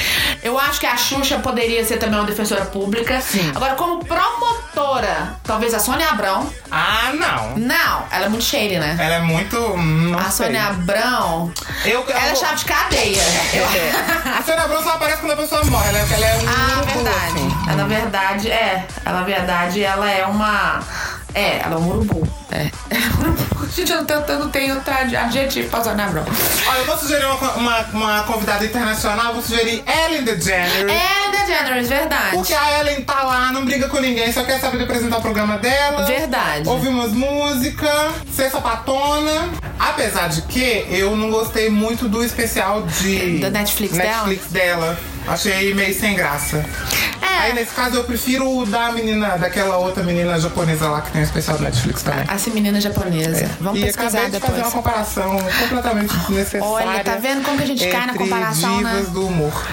Eu 0.42 0.58
acho 0.58 0.80
que 0.80 0.86
a 0.86 0.96
Xuxa 0.96 1.38
poderia 1.38 1.84
ser 1.84 1.96
também 1.98 2.18
uma 2.18 2.26
defensora 2.26 2.64
pública. 2.66 3.20
Sim. 3.20 3.50
Agora, 3.54 3.74
como 3.74 4.04
promotora, 4.04 5.36
talvez 5.44 5.74
a 5.74 5.78
Sônia 5.78 6.08
Abrão. 6.08 6.48
Ah, 6.70 7.12
não. 7.14 7.56
Não, 7.58 8.04
ela 8.10 8.26
é 8.26 8.28
muito 8.28 8.44
shady, 8.44 8.78
né? 8.78 8.96
Ela 9.00 9.14
é 9.16 9.20
muito. 9.20 9.56
hum, 9.56 10.16
A. 10.18 10.30
Sônia 10.30 10.64
Abrão. 10.66 11.52
Eu, 11.84 12.00
eu 12.02 12.10
Ela 12.10 12.30
é 12.30 12.34
chave 12.34 12.56
de 12.56 12.64
cadeia. 12.64 13.22
Eu- 13.54 14.32
A 14.38 14.42
Sônia 14.42 14.62
Abrão 14.64 14.82
só 14.82 14.96
aparece 15.08 15.20
quando 15.20 15.32
a 15.32 15.36
pessoa 15.36 15.64
morre, 15.64 15.88
ela, 15.88 15.98
ela 15.98 16.26
é 16.26 16.36
um. 16.36 16.48
Ah, 16.48 16.82
urubu, 16.82 16.92
verdade. 16.92 17.26
assim. 17.26 17.76
Na 17.76 17.84
verdade, 17.84 18.50
é. 18.50 18.86
Ela, 19.04 19.18
na 19.20 19.24
verdade, 19.24 19.82
ela 19.82 20.10
é 20.10 20.26
uma. 20.26 20.80
É, 21.34 21.58
ela 21.58 21.74
é 21.74 21.78
um 21.78 21.88
urubu. 21.88 22.26
É. 22.50 22.70
Gente, 23.74 23.92
eu 23.92 23.98
não 23.98 24.04
tenho, 24.04 24.24
eu 24.26 24.38
não 24.38 24.50
tenho 24.50 24.74
outro 24.74 24.94
adjetivo 24.94 25.68
pra 25.68 25.84
Sônia 25.84 26.06
Abrão. 26.06 26.24
Olha, 26.66 26.78
eu 26.78 26.84
vou 26.86 26.96
sugerir 26.96 27.24
uma, 27.26 27.52
uma, 27.54 27.80
uma 27.92 28.22
convidada 28.24 28.64
internacional, 28.64 29.34
vou 29.34 29.42
sugerir 29.42 29.84
Ellen 29.86 30.24
DeGeneres. 30.24 30.74
Ellen 30.80 31.30
DeGeneres, 31.30 31.88
verdade. 31.88 32.30
Porque 32.36 32.54
a 32.54 32.80
Ellen 32.80 33.02
tá 33.02 33.22
lá, 33.22 33.52
não 33.52 33.64
briga 33.64 33.88
com 33.88 33.98
ninguém, 34.00 34.32
só 34.32 34.42
quer 34.44 34.58
saber 34.58 34.78
de 34.78 34.84
apresentar 34.84 35.18
o 35.18 35.22
programa 35.22 35.58
dela. 35.58 36.04
Verdade. 36.04 36.68
Ouvir 36.68 36.88
umas 36.88 37.12
músicas, 37.12 38.12
ser 38.32 38.50
sapatona. 38.50 39.48
Apesar 39.78 40.28
de 40.28 40.42
que 40.42 40.86
eu 40.90 41.16
não 41.16 41.30
gostei 41.30 41.70
muito 41.70 42.08
do 42.08 42.24
especial 42.24 42.82
de. 42.82 43.38
Da 43.38 43.50
Netflix 43.50 43.94
Netflix 43.96 44.46
dela. 44.46 44.98
Achei 45.26 45.74
meio 45.74 45.94
sem 45.94 46.14
graça. 46.14 46.64
É. 47.38 47.42
Aí 47.42 47.54
nesse 47.54 47.72
caso 47.72 47.96
eu 47.96 48.04
prefiro 48.04 48.58
o 48.58 48.66
da 48.66 48.90
menina, 48.92 49.36
daquela 49.36 49.76
outra 49.76 50.02
menina 50.02 50.38
japonesa 50.38 50.88
lá 50.88 51.00
que 51.00 51.12
tem 51.12 51.20
um 51.20 51.24
especial 51.24 51.56
da 51.58 51.64
Netflix 51.64 52.02
também. 52.02 52.24
Essa 52.28 52.50
menina 52.50 52.80
japonesa. 52.80 53.50
Vamos 53.60 53.80
e 53.80 53.84
pesquisar 53.84 54.18
acabei 54.18 54.30
de 54.30 54.46
fazer 54.46 54.56
depois. 54.56 54.74
uma 54.74 54.82
comparação 54.82 55.38
completamente 55.60 56.16
desnecessária. 56.16 56.66
Olha, 56.66 57.04
tá 57.04 57.16
vendo 57.16 57.44
como 57.44 57.56
que 57.56 57.64
a 57.64 57.66
gente 57.66 57.88
cai 57.88 58.06
na 58.06 58.14
comparação, 58.14 58.80
né? 58.80 58.90
divas 58.90 59.08
do 59.10 59.26
humor. 59.26 59.66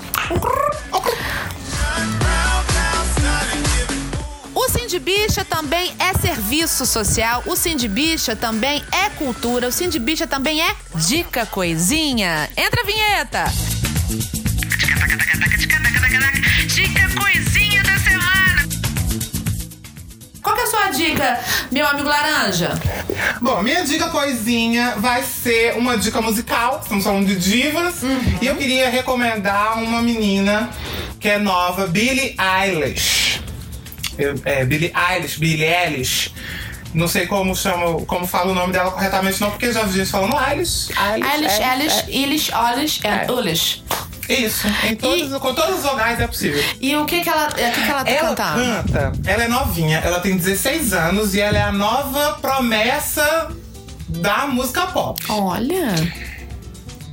O 4.54 4.69
Cindy 4.69 5.00
Bicha 5.00 5.45
também 5.45 5.93
é 6.00 6.13
serviço 6.58 6.88
social, 6.88 7.43
o 7.46 7.56
Cindy 7.56 7.88
Bicha 7.88 8.36
também 8.36 8.84
é 8.91 9.10
cultura, 9.12 9.67
o 9.67 9.72
Cindy 9.72 10.00
Bicha 10.00 10.26
também 10.26 10.60
é 10.60 10.76
dica 10.96 11.46
coisinha. 11.46 12.50
Entra 12.58 12.82
a 12.82 12.86
vinheta! 12.86 13.46
Dica 16.67 17.10
coisinha 17.20 17.84
da 17.84 18.00
semana. 18.00 18.67
Qual 20.41 20.56
que 20.56 20.62
é 20.62 20.63
a 20.63 20.67
sua 20.67 20.89
dica, 20.89 21.39
meu 21.72 21.86
amigo 21.86 22.10
Laranja? 22.10 22.72
Bom, 23.39 23.62
minha 23.62 23.84
dica 23.84 24.10
coisinha 24.10 24.96
vai 24.98 25.22
ser 25.22 25.78
uma 25.78 25.96
dica 25.96 26.20
musical. 26.22 26.80
Estamos 26.82 27.04
falando 27.04 27.28
de 27.28 27.36
divas. 27.36 28.02
Uhum. 28.02 28.39
E 28.41 28.48
eu 28.48 28.56
queria 28.56 28.89
recomendar 28.89 29.78
uma 29.78 30.02
menina 30.02 30.72
que 31.20 31.30
é 31.30 31.38
nova, 31.38 31.86
Billie 31.86 32.36
Eilish. 32.39 33.27
Eu- 34.18 34.36
é, 34.46 34.66
Billie 34.66 34.92
Eilish, 34.96 35.40
Billie 35.40 35.66
Eilish. 35.66 36.32
Não 36.94 37.08
sei 37.08 37.28
como 37.28 37.56
chama, 37.56 38.00
como 38.06 38.26
fala 38.26 38.52
o 38.52 38.56
nome 38.56 38.72
dela 38.74 38.92
corretamente, 38.92 39.40
não, 39.42 39.52
porque 39.52 39.72
já 39.72 39.84
vi 39.84 40.00
gente 40.00 40.10
falando 40.10 40.36
Eilish. 40.50 40.90
Eilish, 40.92 41.62
Eilish, 41.62 41.62
Eilish, 41.62 42.00
é. 42.00 42.12
Eilish, 42.18 42.52
Eilish 42.54 43.02
and 43.06 43.10
É. 43.28 43.32
Ulish. 43.32 43.84
Isso, 44.30 44.68
em 44.84 44.96
todos, 44.96 45.38
com 45.40 45.54
todos 45.54 45.78
os 45.78 45.84
vogais 45.84 46.20
é 46.20 46.28
possível. 46.28 46.62
E 46.82 46.96
o 46.98 47.06
que 47.06 47.22
que 47.22 47.30
ela, 47.30 47.48
o 47.48 47.54
que 47.54 47.82
que 47.82 47.90
ela 47.92 48.04
tá 48.04 48.12
Ela 48.12 48.30
cantando? 48.36 48.62
canta, 48.62 49.12
ela 49.26 49.44
é 49.44 49.48
novinha, 49.48 50.00
ela 50.00 50.20
tem 50.20 50.36
16 50.36 50.92
anos 50.92 51.34
e 51.34 51.40
ela 51.40 51.58
é 51.58 51.62
a 51.62 51.72
nova 51.72 52.34
promessa 52.42 53.50
da 54.10 54.46
música 54.48 54.88
pop. 54.88 55.22
Olha. 55.30 55.94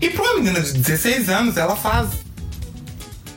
E 0.00 0.10
pra 0.10 0.22
uma 0.24 0.34
menina 0.38 0.60
de 0.60 0.72
16 0.72 1.28
anos, 1.28 1.56
ela 1.56 1.76
faz 1.76 2.08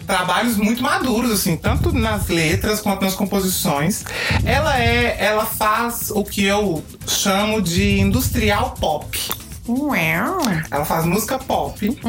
trabalhos 0.07 0.55
muito 0.55 0.81
maduros, 0.81 1.31
assim, 1.31 1.57
tanto 1.57 1.91
nas 1.91 2.29
letras 2.29 2.79
quanto 2.79 3.03
nas 3.03 3.13
composições. 3.13 4.05
Ela 4.45 4.79
é, 4.79 5.17
ela 5.19 5.45
faz 5.45 6.09
o 6.09 6.23
que 6.23 6.45
eu 6.45 6.81
chamo 7.05 7.61
de 7.61 7.99
industrial 7.99 8.71
pop. 8.79 9.19
Uau. 9.67 10.39
Ela 10.71 10.85
faz 10.85 11.05
música 11.05 11.37
pop 11.37 11.99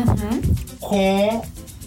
com 0.81 1.43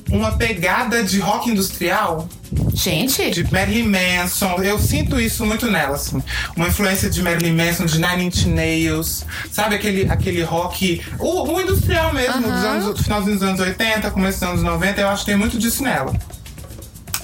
uma 0.09 0.33
pegada 0.33 1.01
de 1.01 1.19
rock 1.19 1.49
industrial 1.49 2.27
Gente, 2.73 3.31
de 3.31 3.43
Marilyn 3.51 3.87
Manson. 3.89 4.61
Eu 4.63 4.79
sinto 4.79 5.19
isso 5.19 5.45
muito 5.45 5.69
nela, 5.69 5.95
assim. 5.95 6.21
Uma 6.55 6.67
influência 6.67 7.09
de 7.09 7.21
Marilyn 7.21 7.53
Manson, 7.53 7.85
de 7.85 7.99
Nine 7.99 8.25
Inch 8.25 8.45
Nails. 8.45 9.25
Sabe 9.51 9.75
aquele, 9.75 10.09
aquele 10.09 10.41
rock... 10.43 11.01
O, 11.19 11.53
o 11.53 11.61
industrial 11.61 12.13
mesmo, 12.13 12.41
dos 12.41 12.63
anos, 12.63 12.85
do 12.95 13.03
finalzinho 13.03 13.33
dos 13.35 13.43
anos 13.43 13.59
80, 13.59 14.09
começo 14.11 14.39
dos 14.39 14.49
anos 14.49 14.63
90. 14.63 15.01
Eu 15.01 15.07
acho 15.09 15.25
que 15.25 15.31
tem 15.31 15.37
muito 15.39 15.57
disso 15.59 15.83
nela. 15.83 16.13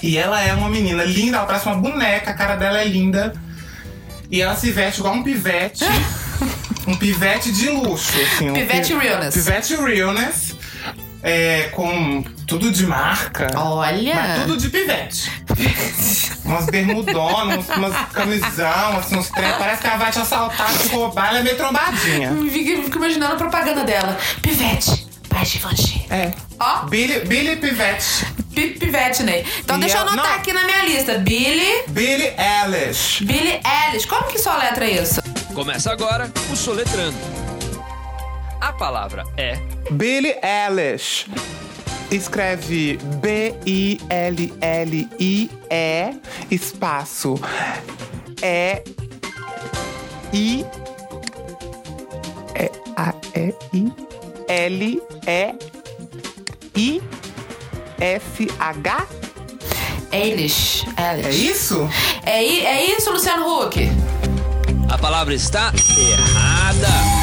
E 0.02 0.16
ela 0.16 0.40
é 0.40 0.52
uma 0.54 0.68
menina 0.68 1.02
linda, 1.04 1.38
ela 1.38 1.46
parece 1.46 1.66
uma 1.66 1.76
boneca. 1.76 2.30
A 2.30 2.34
cara 2.34 2.56
dela 2.56 2.80
é 2.80 2.84
linda. 2.86 3.32
E 4.30 4.40
ela 4.42 4.54
se 4.54 4.70
veste 4.70 5.00
igual 5.00 5.14
um 5.14 5.22
pivete. 5.22 5.84
um 6.86 6.94
pivete 6.96 7.50
de 7.50 7.68
luxo, 7.70 8.12
assim. 8.20 8.50
um 8.50 8.54
Pivete 8.54 8.92
pi- 8.94 8.98
realness. 9.00 9.34
Pivete 9.34 9.74
realness. 9.76 10.56
É, 11.22 11.64
com 11.74 12.22
tudo 12.48 12.70
de 12.72 12.86
marca. 12.86 13.48
olha. 13.56 14.14
Mas 14.14 14.40
tudo 14.42 14.56
de 14.56 14.68
pivete. 14.70 15.30
umas 16.44 16.66
bermudonas, 16.66 17.66
umas, 17.68 17.76
umas 17.76 18.08
camisão, 18.12 18.98
assim, 18.98 19.16
uns 19.16 19.28
trem. 19.28 19.52
Parece 19.58 19.82
que 19.82 19.86
ela 19.86 19.96
vai 19.98 20.10
te 20.10 20.18
assaltar, 20.18 20.72
te 20.78 20.88
roubar, 20.88 21.28
ela 21.28 21.38
é 21.40 21.42
meio 21.42 21.56
trombadinha. 21.56 22.34
Fico, 22.50 22.82
fico 22.84 22.96
imaginando 22.96 23.34
a 23.34 23.36
propaganda 23.36 23.84
dela. 23.84 24.16
Pivete, 24.42 25.06
by 25.28 25.44
Givenchy. 25.44 26.06
É. 26.10 26.32
Ó, 26.58 26.86
Billy, 26.86 27.20
Billy 27.26 27.56
Pivete. 27.56 28.26
pi- 28.54 28.70
Pivete, 28.78 29.22
Ney. 29.22 29.44
Então 29.60 29.76
E 29.76 29.80
deixa 29.80 29.98
eu 29.98 30.02
anotar 30.02 30.24
não. 30.26 30.34
aqui 30.36 30.52
na 30.52 30.64
minha 30.64 30.84
lista. 30.84 31.18
Billy, 31.18 31.84
Billy 31.88 32.32
Eilish. 32.38 33.24
Billy 33.24 33.60
Eilish. 33.86 34.06
Como 34.06 34.24
que 34.24 34.38
só 34.38 34.56
letra 34.56 34.86
isso? 34.88 35.20
Começa 35.54 35.92
agora 35.92 36.32
o 36.50 36.56
Soletrando. 36.56 37.16
A 38.60 38.72
palavra 38.72 39.24
é 39.36 39.56
Billy 39.90 40.34
Eilish. 40.42 41.26
Escreve 42.10 42.98
B-I-L-L-I-E 43.20 44.00
espaço 46.50 47.40
E 48.42 48.82
I 50.32 50.64
E 52.54 52.70
A 52.96 53.14
E 53.34 53.54
I 53.72 53.92
L 54.48 55.02
E 55.26 55.54
I 56.76 57.02
S 58.00 58.48
H 58.58 59.06
Eilish. 60.10 60.86
É 60.96 61.30
isso? 61.30 61.88
É, 62.24 62.42
é 62.42 62.96
isso, 62.96 63.10
Luciano 63.10 63.44
Huck? 63.46 63.78
a 64.88 64.96
palavra 64.96 65.34
está 65.34 65.72
errada. 65.96 67.17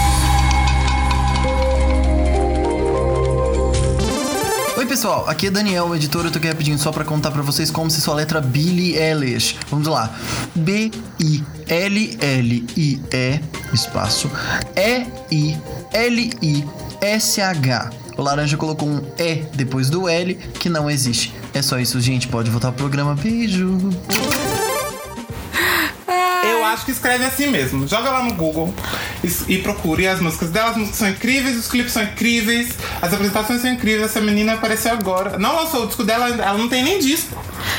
Oi 4.86 4.89
pessoal, 4.89 5.28
aqui 5.28 5.48
é 5.48 5.50
Daniel, 5.50 5.88
o 5.88 5.95
editor. 5.95 6.26
Eu 6.26 6.32
tô 6.32 6.38
aqui 6.38 6.48
rapidinho 6.48 6.78
só 6.78 6.91
pra 6.91 7.04
contar 7.04 7.32
pra 7.32 7.41
vocês 7.41 7.71
como 7.71 7.89
se 7.89 8.00
sua 8.00 8.13
letra 8.13 8.39
Billie 8.39 8.95
Eilish. 8.95 9.56
Vamos 9.67 9.88
lá. 9.88 10.15
B 10.54 10.91
I 11.19 11.43
L 11.67 12.17
L 12.21 12.65
I 12.78 13.02
E 13.12 13.39
espaço 13.74 14.30
E 14.76 15.08
I 15.32 15.58
L 15.91 16.32
I 16.39 16.63
S 17.02 17.41
H. 17.41 17.89
O 18.15 18.21
laranja 18.21 18.56
colocou 18.58 18.88
um 18.88 19.02
E 19.17 19.38
depois 19.56 19.89
do 19.89 20.08
L 20.08 20.36
que 20.36 20.69
não 20.69 20.88
existe. 20.88 21.34
É 21.52 21.63
só 21.63 21.80
isso, 21.80 22.00
gente. 22.00 22.28
Pode 22.28 22.52
voltar 22.52 22.71
pro 22.71 22.84
programa. 22.84 23.15
Beijo. 23.15 23.89
Acho 26.73 26.86
que 26.86 26.91
escreve 26.91 27.25
assim 27.25 27.47
mesmo. 27.47 27.88
Joga 27.88 28.10
lá 28.10 28.23
no 28.23 28.34
Google 28.34 28.73
e, 29.23 29.54
e 29.54 29.58
procure 29.60 30.08
as 30.08 30.19
músicas 30.19 30.49
dela. 30.49 30.71
As 30.71 30.78
músicas 30.78 30.99
são 30.99 31.10
incríveis, 31.10 31.58
os 31.58 31.67
clipes 31.67 31.93
são 31.93 32.04
incríveis, 32.04 32.75
as 33.01 33.13
apresentações 33.13 33.62
são 33.62 33.71
incríveis. 33.71 34.06
Essa 34.06 34.21
menina 34.21 34.54
apareceu 34.54 34.91
agora. 34.91 35.38
Não 35.38 35.56
lançou 35.56 35.84
o 35.84 35.88
disco 35.88 36.04
dela, 36.04 36.28
ela 36.28 36.58
não 36.58 36.67
tem 36.69 36.84
nem 36.84 36.99
disco. 36.99 37.36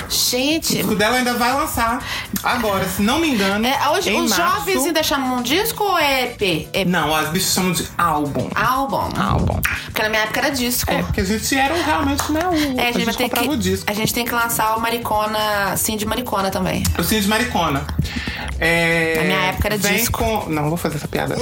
O 0.09 0.11
Gente, 0.11 0.77
disco 0.77 0.95
dela 0.95 1.17
ainda 1.17 1.35
vai 1.35 1.53
lançar 1.53 2.03
agora, 2.43 2.89
se 2.89 3.03
não 3.03 3.19
me 3.19 3.29
engano. 3.31 3.67
é, 3.67 3.89
hoje, 3.91 4.11
em 4.11 4.21
os 4.23 4.31
março. 4.31 4.57
jovens 4.57 4.85
ainda 4.87 5.03
chamam 5.03 5.43
disco 5.43 5.83
ou 5.85 5.99
é 5.99 6.25
EP? 6.25 6.43
EP. 6.73 6.87
Não, 6.89 7.15
as 7.15 7.29
bichas 7.31 7.53
chamam 7.53 7.73
de 7.73 7.87
álbum. 7.99 8.49
Álbum. 8.55 9.09
Álbum. 9.21 9.61
Porque 9.87 10.03
na 10.03 10.09
minha 10.09 10.23
época 10.23 10.41
era 10.41 10.51
disco. 10.51 10.91
É, 10.93 11.03
porque 11.03 11.21
a 11.21 11.25
gente 11.25 11.57
era 11.57 11.75
realmente, 11.83 12.31
né? 12.33 12.41
O, 12.47 12.81
É, 12.81 12.89
a 12.89 12.93
gente 12.93 13.05
vai 13.05 13.15
ter 13.15 13.25
comprava 13.25 13.49
que, 13.49 13.55
o 13.55 13.57
disco. 13.57 13.91
A 13.91 13.95
gente 13.95 14.13
tem 14.15 14.25
que 14.25 14.33
lançar 14.33 14.77
o 14.77 14.81
Maricona, 14.81 15.77
sim, 15.77 15.97
de 15.97 16.07
Maricona 16.07 16.51
também. 16.51 16.83
O 16.99 17.03
Cine 17.05 17.21
de 17.23 17.29
Maricona. 17.29 17.87
É, 18.59 19.15
Na 19.17 19.23
minha 19.25 19.39
época 19.49 19.69
era 19.69 19.77
vem 19.79 19.97
disco. 19.97 20.19
Com... 20.19 20.51
Não, 20.51 20.69
vou 20.69 20.77
fazer 20.77 20.97
essa 20.97 21.09
piada. 21.09 21.37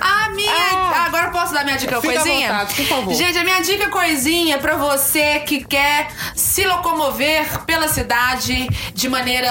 A 0.00 0.28
minha. 0.34 0.52
Ah. 0.52 1.04
agora 1.06 1.23
eu 1.23 1.23
posso 1.34 1.52
dar 1.52 1.64
minha 1.64 1.76
dica 1.76 2.00
Fica 2.00 2.12
coisinha? 2.14 2.48
vontade, 2.52 2.74
por 2.74 2.86
favor. 2.86 3.14
Gente, 3.14 3.36
a 3.38 3.42
minha 3.44 3.60
dica 3.60 3.88
coisinha 3.88 4.54
é 4.54 4.58
pra 4.58 4.76
você 4.76 5.40
que 5.40 5.64
quer 5.64 6.06
se 6.36 6.64
locomover 6.64 7.64
pela 7.64 7.88
cidade 7.88 8.68
de 8.94 9.08
maneira 9.08 9.50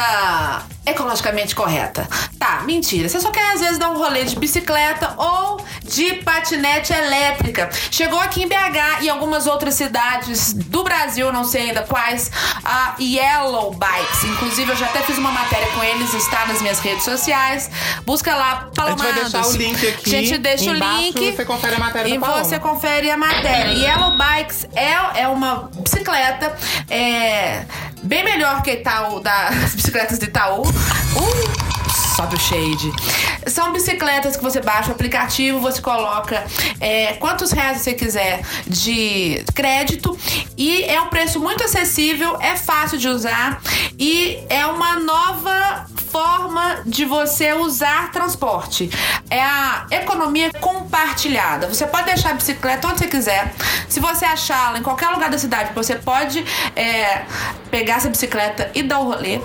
ecologicamente 0.86 1.56
correta. 1.56 2.08
Tá, 2.38 2.62
mentira. 2.66 3.08
Você 3.08 3.20
só 3.20 3.32
quer 3.32 3.54
às 3.54 3.62
vezes 3.62 3.78
dar 3.78 3.90
um 3.90 3.98
rolê 3.98 4.24
de 4.26 4.36
bicicleta 4.36 5.14
ou 5.18 5.64
de 5.84 6.16
patinete 6.16 6.94
elétrica. 6.94 7.70
Chegou 7.92 8.20
aqui 8.20 8.44
em 8.44 8.48
BH 8.48 9.02
e 9.04 9.10
algumas 9.10 9.48
outras 9.48 9.76
cidades 9.76 10.54
do 10.54 10.84
Brasil, 10.84 11.32
não 11.32 11.44
sei 11.44 11.70
ainda 11.70 11.84
quais, 11.84 12.32
a 12.64 12.96
Yellow 13.00 13.74
Bikes. 13.74 14.24
Inclusive, 14.26 14.72
eu 14.72 14.76
já 14.76 14.86
até 14.86 15.02
fiz 15.02 15.18
uma 15.18 15.32
matéria 15.32 15.68
com 15.68 15.84
eles, 15.84 16.14
está 16.14 16.46
nas 16.46 16.62
minhas 16.62 16.80
redes 16.80 17.04
sociais. 17.04 17.70
Busca 18.06 18.36
lá, 18.36 18.70
A 18.78 18.90
gente 18.90 19.04
vai 19.04 19.14
deixar 19.14 19.46
o 19.46 19.52
link 19.54 19.88
aqui. 19.88 20.16
A 20.16 20.20
gente 20.20 20.38
deixa 20.38 20.72
o 20.72 20.76
embaixo, 20.76 21.02
link. 21.02 21.36
Você 21.36 21.46
confere 21.46 21.76
a 21.76 21.80
matéria 21.80 22.10
E 22.10 22.18
você 22.18 22.60
confere 22.60 23.12
a 23.12 23.18
matéria. 23.18 23.72
Yellow 23.72 24.18
Bikes 24.18 24.68
é, 24.76 25.22
é 25.22 25.28
uma 25.28 25.70
bicicleta 25.82 26.56
é, 26.90 27.66
bem 28.04 28.24
melhor 28.24 28.62
que 28.62 28.72
Itaú, 28.72 29.20
das 29.20 29.74
bicicletas 29.76 30.20
de 30.20 30.26
Itaú. 30.26 30.62
Uh, 30.62 31.84
sobe 32.16 32.36
o 32.36 32.40
shade. 32.40 32.92
São 33.48 33.74
bicicletas 33.74 34.38
que 34.38 34.44
você 34.44 34.62
baixa 34.62 34.90
o 34.90 34.92
aplicativo, 34.94 35.60
você 35.60 35.82
coloca 35.82 36.44
é, 36.80 37.14
quantos 37.14 37.52
reais 37.52 37.82
você 37.82 37.94
quiser 37.94 38.42
de 38.68 39.44
crédito 39.54 40.18
e 40.58 40.84
é 40.84 41.02
um 41.02 41.08
preço 41.08 41.40
muito 41.40 41.64
acessível, 41.64 42.38
é 42.40 42.56
fácil 42.56 42.98
de 42.98 43.08
usar 43.08 43.62
e 43.98 44.40
é 44.50 44.66
uma 44.66 45.00
nova 45.00 45.88
forma 46.14 46.84
de 46.86 47.06
você 47.06 47.54
usar 47.54 48.12
transporte. 48.12 48.88
É 49.32 49.42
a 49.42 49.88
economia 49.90 50.52
compartilhada. 50.62 51.68
Você 51.68 51.88
pode 51.88 52.06
deixar 52.06 52.30
a 52.30 52.34
bicicleta 52.36 52.88
onde 52.88 53.00
você 53.00 53.08
quiser. 53.08 53.52
Se 53.90 54.00
você 54.00 54.24
achá-la 54.24 54.78
em 54.78 54.84
qualquer 54.84 55.10
lugar 55.10 55.32
da 55.32 55.40
cidade, 55.40 55.72
você 55.74 55.96
pode 55.96 56.46
é, 56.76 57.24
pegar 57.72 57.96
essa 57.96 58.10
bicicleta 58.10 58.70
e 58.76 58.84
dar 58.84 59.00
o 59.00 59.06
rolê 59.06 59.42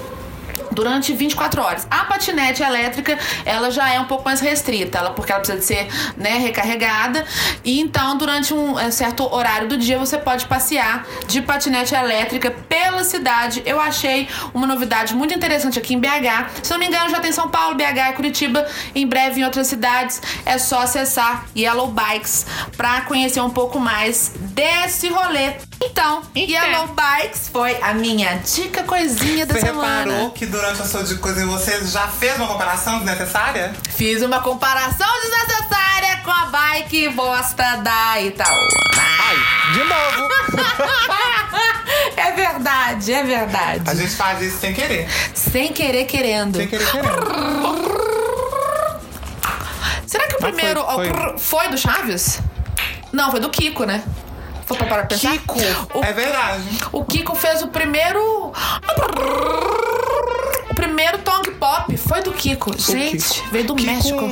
durante 0.70 1.12
24 1.12 1.62
horas. 1.62 1.86
A 1.90 2.04
patinete 2.04 2.62
elétrica, 2.62 3.18
ela 3.44 3.70
já 3.70 3.92
é 3.92 4.00
um 4.00 4.04
pouco 4.04 4.24
mais 4.24 4.40
restrita, 4.40 4.98
ela, 4.98 5.10
porque 5.10 5.32
ela 5.32 5.40
precisa 5.40 5.58
de 5.58 5.64
ser 5.64 5.88
né, 6.16 6.38
recarregada. 6.38 7.24
E 7.64 7.80
então, 7.80 8.16
durante 8.16 8.54
um 8.54 8.78
é, 8.78 8.90
certo 8.90 9.32
horário 9.32 9.68
do 9.68 9.76
dia, 9.76 9.98
você 9.98 10.18
pode 10.18 10.46
passear 10.46 11.06
de 11.26 11.42
patinete 11.42 11.94
elétrica 11.94 12.50
pela 12.68 13.04
cidade. 13.04 13.62
Eu 13.64 13.80
achei 13.80 14.28
uma 14.54 14.66
novidade 14.66 15.14
muito 15.14 15.34
interessante 15.34 15.78
aqui 15.78 15.94
em 15.94 16.00
BH. 16.00 16.62
Se 16.62 16.70
não 16.70 16.78
me 16.78 16.86
engano, 16.86 17.10
já 17.10 17.20
tem 17.20 17.32
São 17.32 17.48
Paulo, 17.48 17.76
BH 17.76 18.10
e 18.10 18.12
Curitiba. 18.12 18.66
Em 18.94 19.06
breve 19.06 19.40
em 19.40 19.44
outras 19.44 19.66
cidades. 19.66 20.20
É 20.44 20.58
só 20.58 20.80
acessar 20.82 21.46
Yellow 21.56 21.88
Bikes 21.88 22.46
para 22.76 23.02
conhecer 23.02 23.40
um 23.40 23.50
pouco 23.50 23.78
mais 23.78 24.32
desse 24.54 25.08
rolê. 25.08 25.67
Então, 25.80 26.22
Yellow 26.36 26.88
Bikes 26.88 27.48
foi 27.52 27.80
a 27.80 27.94
minha 27.94 28.34
dica 28.38 28.82
coisinha 28.82 29.46
da 29.46 29.54
Você 29.54 29.60
semana. 29.60 30.04
reparou 30.12 30.30
que 30.32 30.44
durante 30.46 30.82
a 30.82 30.84
sua 30.84 31.04
de 31.04 31.14
coisa 31.16 31.46
você 31.46 31.84
já 31.86 32.08
fez 32.08 32.36
uma 32.36 32.48
comparação 32.48 32.98
desnecessária? 32.98 33.72
Fiz 33.90 34.22
uma 34.22 34.40
comparação 34.40 35.06
desnecessária 35.22 36.16
com 36.24 36.30
a 36.32 36.46
bike 36.46 37.08
bosta 37.10 37.76
da 37.76 38.20
Itaú. 38.20 38.68
Ai, 38.96 39.72
de 39.72 39.84
novo! 39.84 40.28
É 42.16 42.32
verdade, 42.32 43.12
é 43.12 43.20
A 43.20 43.24
verdade. 43.24 43.96
gente 43.96 44.14
faz 44.16 44.42
isso 44.42 44.58
sem 44.58 44.74
querer. 44.74 45.08
Sem 45.34 45.72
querer, 45.72 46.04
querendo. 46.04 46.56
Sem 46.56 46.66
querer 46.68 46.86
querendo. 46.90 47.08
Será 50.06 50.26
que 50.26 50.34
o 50.36 50.38
Mas 50.42 50.54
primeiro 50.54 50.84
foi- 50.84 51.08
foi- 51.12 51.38
foi 51.38 51.68
do 51.68 51.78
Chaves? 51.78 52.40
Não, 53.12 53.30
foi 53.30 53.40
do 53.40 53.48
Kiko, 53.50 53.84
né? 53.84 54.02
Pra 54.76 55.04
pensar? 55.06 55.30
Kiko! 55.32 55.56
O, 55.94 56.04
É 56.04 56.12
verdade. 56.12 56.62
o 56.92 57.04
Kiko 57.04 57.34
fez 57.34 57.62
o 57.62 57.68
primeiro. 57.68 58.52
O 60.70 60.74
primeiro 60.74 61.18
Tong 61.18 61.50
Pop 61.52 61.96
foi 61.96 62.22
do 62.22 62.32
Kiko. 62.32 62.72
Gente, 62.78 63.18
Kiko. 63.28 63.48
veio 63.50 63.66
do 63.66 63.74
Kiko- 63.74 63.90
México. 63.92 64.24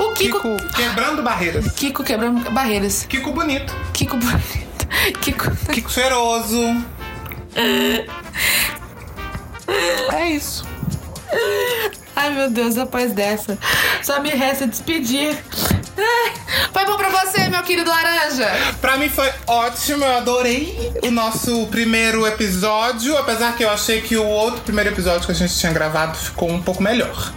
O 0.00 0.12
Kiko. 0.14 0.40
Kiko 0.40 0.72
quebrando 0.74 1.22
barreiras. 1.22 1.72
Kiko 1.72 2.02
quebrando 2.04 2.50
barreiras. 2.50 3.04
Kiko 3.08 3.32
bonito. 3.32 3.74
Kiko 3.92 4.16
bonito. 4.16 4.86
Kiko. 5.20 5.50
Kiko 5.72 5.90
cheiroso. 5.90 6.84
É 10.12 10.28
isso. 10.30 10.64
Ai, 12.16 12.30
meu 12.30 12.50
Deus, 12.50 12.74
depois 12.74 13.12
dessa. 13.12 13.56
Só 14.02 14.20
me 14.20 14.30
resta 14.30 14.66
despedir. 14.66 15.38
Foi 16.72 16.84
bom 16.84 16.96
pra 16.96 17.08
você, 17.08 17.48
meu 17.48 17.62
querido 17.62 17.90
Laranja? 17.90 18.48
Pra 18.80 18.96
mim 18.96 19.08
foi 19.08 19.30
ótimo, 19.46 20.04
eu 20.04 20.16
adorei 20.16 20.92
o 21.02 21.10
nosso 21.10 21.66
primeiro 21.66 22.26
episódio, 22.26 23.16
apesar 23.16 23.56
que 23.56 23.64
eu 23.64 23.70
achei 23.70 24.00
que 24.00 24.16
o 24.16 24.26
outro 24.26 24.60
primeiro 24.62 24.90
episódio 24.90 25.26
que 25.26 25.32
a 25.32 25.34
gente 25.34 25.56
tinha 25.56 25.72
gravado 25.72 26.16
ficou 26.16 26.50
um 26.50 26.62
pouco 26.62 26.82
melhor. 26.82 27.32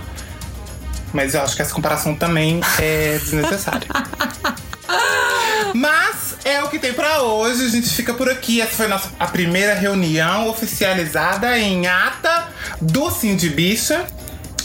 Mas 1.12 1.36
eu 1.36 1.42
acho 1.42 1.56
que 1.56 1.62
essa 1.62 1.74
comparação 1.74 2.16
também 2.16 2.62
é 2.80 3.18
desnecessária. 3.20 3.88
Mas 5.74 6.38
é 6.44 6.62
o 6.62 6.70
que 6.70 6.78
tem 6.78 6.94
pra 6.94 7.22
hoje, 7.22 7.66
a 7.66 7.70
gente 7.70 7.90
fica 7.90 8.14
por 8.14 8.30
aqui. 8.30 8.62
Essa 8.62 8.76
foi 8.76 8.86
a 8.86 8.90
nossa, 8.90 9.10
a 9.20 9.28
primeira 9.28 9.74
reunião 9.74 10.48
oficializada 10.50 11.58
em 11.58 11.88
ata 11.88 12.50
do 12.82 13.10
Cindy 13.10 13.50
Bicha. 13.50 14.06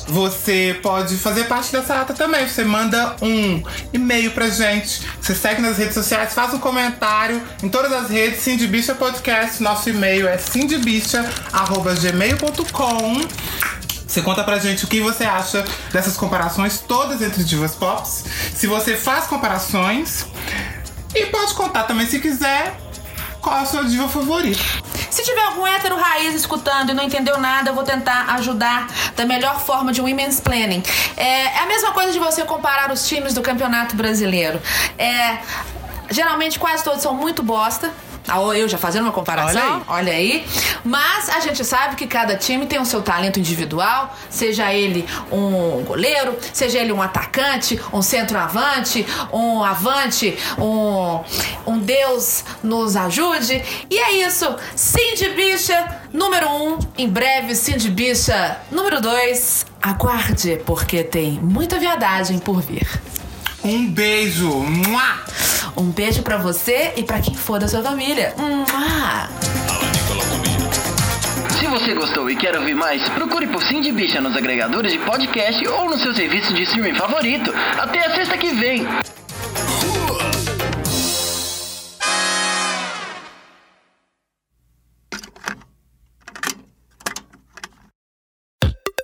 Você 0.09 0.77
pode 0.83 1.17
fazer 1.17 1.45
parte 1.45 1.71
dessa 1.71 2.01
ata 2.01 2.13
também. 2.15 2.49
Você 2.49 2.65
manda 2.65 3.15
um 3.21 3.63
e-mail 3.93 4.31
pra 4.31 4.49
gente. 4.49 5.07
Você 5.21 5.35
segue 5.35 5.61
nas 5.61 5.77
redes 5.77 5.93
sociais, 5.95 6.33
faz 6.33 6.55
um 6.55 6.59
comentário 6.59 7.43
em 7.63 7.69
todas 7.69 7.93
as 7.93 8.09
redes. 8.09 8.41
Cindy 8.41 8.67
Bicha 8.67 8.95
Podcast. 8.95 9.63
Nosso 9.63 9.91
e-mail 9.91 10.27
é 10.27 10.39
cindybicha.gmail.com. 10.39 13.21
Você 14.07 14.23
conta 14.23 14.43
pra 14.43 14.59
gente 14.59 14.87
o 14.87 14.89
que 14.89 15.01
você 15.01 15.25
acha 15.25 15.63
dessas 15.93 16.17
comparações 16.17 16.79
todas 16.79 17.21
entre 17.21 17.45
divas 17.45 17.75
pops. 17.75 18.25
Se 18.55 18.67
você 18.67 18.97
faz 18.97 19.27
comparações. 19.27 20.25
E 21.15 21.27
pode 21.27 21.53
contar 21.55 21.85
também, 21.85 22.07
se 22.07 22.19
quiser, 22.19 22.79
qual 23.49 23.63
a 23.63 23.65
sua 23.65 23.85
diva 23.85 24.07
favorita. 24.09 24.63
Se 25.11 25.23
tiver 25.23 25.41
algum 25.41 25.67
hétero 25.67 25.97
raiz 25.97 26.35
escutando 26.35 26.91
e 26.91 26.95
não 26.95 27.03
entendeu 27.03 27.39
nada, 27.39 27.71
eu 27.71 27.75
vou 27.75 27.83
tentar 27.83 28.27
ajudar 28.35 28.87
da 29.17 29.25
melhor 29.25 29.59
forma 29.59 29.91
de 29.91 30.01
women's 30.01 30.39
planning. 30.39 30.83
É, 31.17 31.45
é 31.45 31.61
a 31.61 31.67
mesma 31.67 31.93
coisa 31.93 32.13
de 32.13 32.19
você 32.19 32.45
comparar 32.45 32.93
os 32.93 33.09
times 33.09 33.33
do 33.33 33.41
Campeonato 33.41 33.97
Brasileiro. 33.97 34.61
É, 34.99 35.39
geralmente 36.11 36.59
quase 36.59 36.85
todos 36.85 37.01
são 37.01 37.15
muito 37.15 37.43
bosta. 37.43 37.91
Ah, 38.29 38.39
Eu 38.57 38.69
já 38.69 38.79
fazendo 38.79 39.05
uma 39.05 39.13
comparação, 39.13 39.83
olha 39.89 40.13
aí. 40.13 40.47
Mas 40.85 41.29
a 41.29 41.41
gente 41.41 41.65
sabe 41.65 41.97
que 41.97 42.07
cada 42.07 42.37
time 42.37 42.67
tem 42.67 42.79
o 42.81 42.85
seu 42.85 43.03
talento 43.03 43.39
individual, 43.39 44.15
seja 44.29 44.73
ele 44.73 45.07
um 45.33 45.83
goleiro, 45.85 46.37
seja 46.53 46.79
ele 46.79 46.93
um 46.93 47.01
atacante, 47.03 47.81
um 47.93 48.03
centroavante, 48.03 49.07
um 49.33 49.63
avante, 49.65 50.37
um, 50.59 51.21
um 51.67 51.79
Deus 51.79 52.45
nos 52.63 52.97
ajude. 52.97 53.63
E 53.91 53.99
é 53.99 54.13
isso. 54.27 54.47
Cindy 54.75 55.31
Bicha, 55.31 56.01
número 56.13 56.49
um. 56.51 56.79
Em 56.97 57.09
breve, 57.09 57.55
Cindy 57.55 57.91
Bicha, 57.91 58.59
número 58.71 59.01
dois. 59.01 59.67
Aguarde, 59.81 60.61
porque 60.67 61.05
tem 61.05 61.33
muita 61.33 61.79
viadagem 61.79 62.39
por 62.39 62.61
vir. 62.61 62.89
Um 63.65 63.91
beijo! 63.91 64.49
Mua! 64.49 65.25
Um 65.77 65.91
beijo 65.91 66.23
pra 66.23 66.37
você 66.37 66.93
e 66.97 67.03
pra 67.03 67.21
quem 67.21 67.35
for 67.35 67.59
da 67.59 67.69
sua 67.69 67.83
família. 67.83 68.35
Mua! 68.37 69.29
Se 71.59 71.67
você 71.67 71.95
gostou 71.95 72.31
e 72.31 72.37
quer 72.37 72.57
ouvir 72.57 72.75
mais, 72.75 73.07
procure 73.11 73.47
por 73.49 73.63
Cindy 73.63 73.93
Bicha 73.93 74.21
nos 74.21 74.37
agregadores 74.37 74.93
de 74.93 74.99
podcast 75.01 75.67
ou 75.67 75.91
no 75.91 75.99
seu 75.99 76.15
serviço 76.15 76.55
de 76.55 76.63
streaming 76.63 76.95
favorito. 76.95 77.53
Até 77.79 78.07
a 78.07 78.15
sexta 78.15 78.39
que 78.39 78.51
vem! 78.51 78.87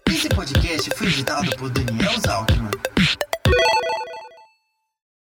Esse 0.09 0.29
podcast 0.29 0.91
foi 0.97 1.09
editado 1.09 1.57
por 1.57 1.71
Daniel 1.71 2.21
Zalkman. 2.21 2.71